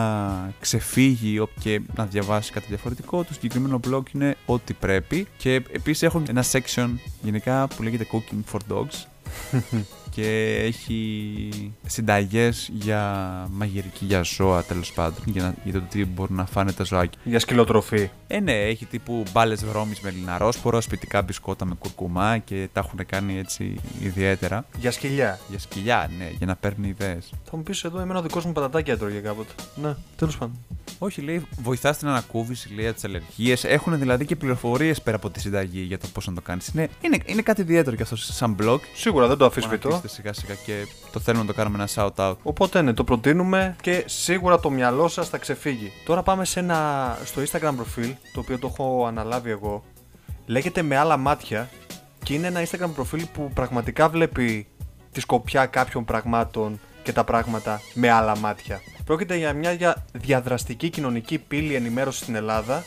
[0.59, 5.27] ξεφύγει ο- και να διαβάσει κάτι διαφορετικό, το συγκεκριμένο blog είναι ό,τι πρέπει.
[5.37, 6.89] Και επίσης έχουν ένα section
[7.21, 9.05] γενικά που λέγεται Cooking for Dogs.
[10.21, 13.03] και έχει συνταγές για
[13.51, 17.19] μαγειρική για ζώα τέλος πάντων, για, να, για το τι μπορούν να φάνε τα ζωάκια.
[17.23, 18.09] Για σκυλοτροφή.
[18.27, 23.05] Ε, ναι, έχει τύπου μπάλες βρώμης με λιναρόσπορο, σπιτικά μπισκότα με κουρκουμά και τα έχουν
[23.05, 24.65] κάνει έτσι ιδιαίτερα.
[24.77, 25.39] Για σκυλιά.
[25.49, 27.33] Για σκυλιά, ναι, για να παίρνει ιδέες.
[27.49, 29.53] Θα μου πεις εδώ, εμένα ο δικός μου πατατάκι έτρωγε κάποτε.
[29.81, 30.55] Ναι, τέλος πάντων.
[30.99, 33.63] Όχι, λέει, βοηθάς στην ανακούφιση, λέει, τις αλλεργίες.
[33.63, 36.67] Έχουν δηλαδή και πληροφορίες πέρα από τη συνταγή για το πώς να το κάνεις.
[36.67, 38.79] Είναι, είναι, είναι κάτι ιδιαίτερο κι αυτό σαν blog.
[38.93, 40.01] Σίγουρα δεν το Που αφισβητώ.
[40.09, 42.35] Αναπτύσσεται σιγά σιγά και το θέλουμε να το κάνουμε ένα shout out.
[42.43, 45.91] Οπότε ναι, το προτείνουμε και σίγουρα το μυαλό σας θα ξεφύγει.
[46.05, 49.83] Τώρα πάμε σε ένα, στο Instagram προφίλ, το οποίο το έχω αναλάβει εγώ.
[50.45, 51.69] Λέγεται με άλλα μάτια
[52.23, 54.67] και είναι ένα Instagram προφίλ που πραγματικά βλέπει
[55.11, 58.81] τη σκοπιά κάποιων πραγμάτων και τα πράγματα με άλλα μάτια.
[59.05, 62.83] Πρόκειται για μια δια- διαδραστική κοινωνική πύλη ενημέρωσης στην Ελλάδα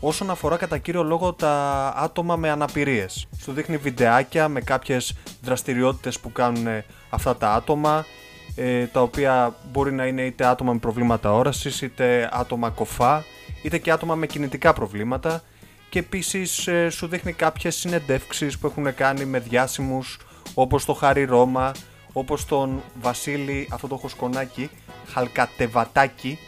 [0.00, 1.52] όσον αφορά κατά κύριο λόγο τα
[1.96, 3.28] άτομα με αναπηρίες.
[3.42, 8.06] Σου δείχνει βιντεάκια με κάποιες δραστηριότητες που κάνουν ε, αυτά τα άτομα,
[8.54, 13.24] ε, τα οποία μπορεί να είναι είτε άτομα με προβλήματα όρασης, είτε άτομα κοφά,
[13.62, 15.42] είτε και άτομα με κινητικά προβλήματα
[15.88, 20.18] και επίσης ε, σου δείχνει κάποιες συνεντεύξεις που έχουν κάνει με διάσημους
[20.54, 21.72] όπως το Χάρη Ρώμα,
[22.12, 24.70] όπως τον Βασίλη, αυτό το χωσκονάκι,
[25.12, 26.38] Χαλκατεβατάκι,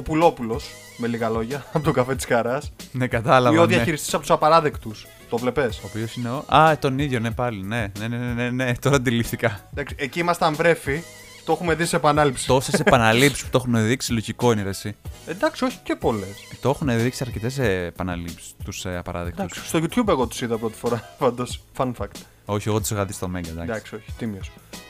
[0.00, 3.60] ο Πουλόπουλος, με λίγα λόγια, από το καφέ της Χαράς, Ναι, ή κατάλαβα.
[3.60, 3.74] ο ναι.
[3.74, 5.06] διαχειριστής από τους απαράδεκτους.
[5.30, 6.44] Το βλέπες; Ο οποίος είναι ο.
[6.56, 7.62] Α, τον ίδιο, ναι, πάλι.
[7.62, 8.72] Ναι, ναι, ναι, ναι, ναι, ναι.
[8.80, 9.68] τώρα αντιληφθήκα.
[9.72, 11.02] Εντάξει, εκεί ήμασταν βρέφη,
[11.44, 12.46] το έχουμε δει σε επανάληψη.
[12.46, 14.96] Τόσες επαναλήψεις που το έχουν δείξει, λογικό είναι ρε, εσύ.
[15.26, 16.28] Εντάξει, όχι και πολλές.
[16.60, 19.42] Το έχουν δείξει αρκετές επαναλήψεις τους ε, απαράδεκτους.
[19.44, 21.60] Εντάξει, στο YouTube εγώ τους είδα πρώτη φορά, πάντως.
[21.76, 22.20] Fun fact.
[22.44, 23.70] Όχι, εγώ τους είχα δει στο Μέγκα, εντάξει.
[23.70, 24.40] Εντάξει, όχι, τίμιο.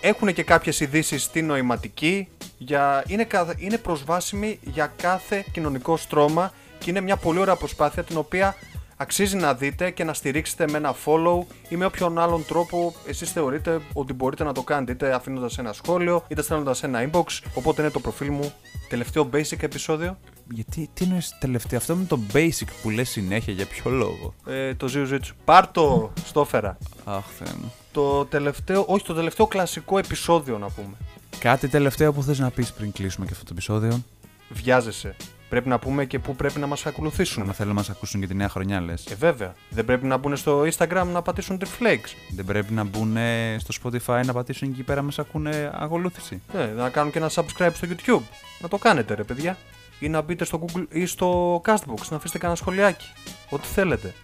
[0.01, 2.29] Έχουν και κάποιες ειδήσεις στη νοηματική.
[2.59, 3.05] Για...
[3.07, 8.17] Είναι, κα- είναι προσβάσιμη για κάθε κοινωνικό στρώμα και είναι μια πολύ ωραία προσπάθεια την
[8.17, 8.55] οποία
[8.97, 13.33] αξίζει να δείτε και να στηρίξετε με ένα follow ή με όποιον άλλον τρόπο εσείς
[13.33, 14.93] θεωρείτε ότι μπορείτε να το κάνετε.
[14.93, 17.25] Είτε αφήνοντας ένα σχόλιο, είτε στέλνοντας ένα inbox.
[17.55, 18.53] Οπότε είναι το προφίλ μου.
[18.89, 20.19] Τελευταίο basic επεισόδιο.
[20.53, 24.75] Γιατί, τι είναι τελευταίο, αυτό με το basic που λες συνέχεια, για ποιο λόγο; Ε,
[24.75, 25.31] το Zio Zitsu.
[25.45, 26.79] Πάρτο, στο έφερα.
[27.05, 27.73] Αχ, Θεέ μου.
[27.93, 30.97] Το τελευταίο, όχι, το τελευταίο κλασικό επεισόδιο να πούμε.
[31.39, 34.03] Κάτι τελευταίο που θες να πεις πριν κλείσουμε και αυτό το επεισόδιο;
[34.49, 35.17] Βιάζεσαι.
[35.49, 37.43] Πρέπει να πούμε και πού πρέπει να μας ακολουθήσουν.
[37.43, 39.07] Αν θέλουν να μας ακούσουν και τη νέα χρονιά, λες.
[39.07, 39.55] Ε, βέβαια.
[39.71, 42.15] Δεν πρέπει να μπουν στο Instagram να πατήσουν Tripflakes.
[42.35, 43.17] Δεν πρέπει να μπουν
[43.59, 46.43] στο Spotify να πατήσουν εκεί πέρα να μας ακούνε ακολούθηση.
[46.55, 48.23] Ναι, να κάνουν και ένα subscribe στο YouTube.
[48.61, 49.57] Να το κάνετε, ρε παιδιά.
[50.01, 53.07] Ή να μπείτε στο Google ή στο Castbox να αφήσετε κανένα σχολιάκι.
[53.51, 54.15] Ό,τι θέλετε.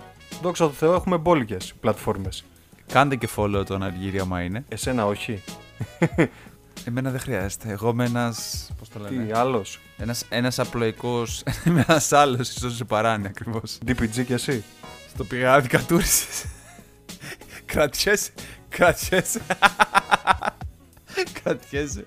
[0.43, 2.45] Δόξα τω Θεώ, έχουμε μπόλικες πλατφόρμες.
[2.93, 4.65] Κάντε και follow τον Αργύρι άμα είναι.
[4.69, 5.43] Εσένα όχι.
[6.85, 7.71] Εμένα δεν χρειάζεται.
[7.71, 8.69] Εγώ είμαι ένας.
[8.79, 9.25] Πώς το λένε.
[9.25, 13.79] Τι άλλος; Ένας, ένας απλοϊκός, είμαι ένας άλλος, ίσως σε παράνε ακριβώς.
[13.87, 14.65] DPG κι εσύ;
[15.09, 16.45] Στο πηγάδι κατούρισες.
[17.65, 18.31] Κρατιέσαι,
[18.69, 19.41] κρατιέσαι.
[21.43, 22.07] κρατιέσαι.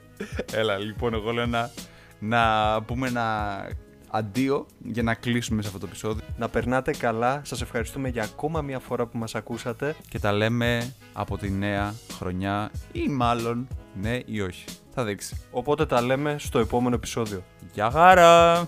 [0.51, 1.71] Έλα, λοιπόν, εγώ λέω να,
[2.19, 3.67] να πούμε ένα
[4.09, 6.23] αντίο για να κλείσουμε σε αυτό το επεισόδιο.
[6.37, 7.41] Να περνάτε καλά.
[7.45, 9.95] Σας ευχαριστούμε για ακόμα μια φορά που μας ακούσατε.
[10.09, 13.67] Και τα λέμε από τη νέα χρονιά ή μάλλον
[14.01, 14.65] ναι ή όχι.
[14.93, 15.41] Θα δείξει.
[15.51, 17.43] Οπότε τα λέμε στο επόμενο επεισόδιο.
[17.73, 18.67] Γεια χαρά!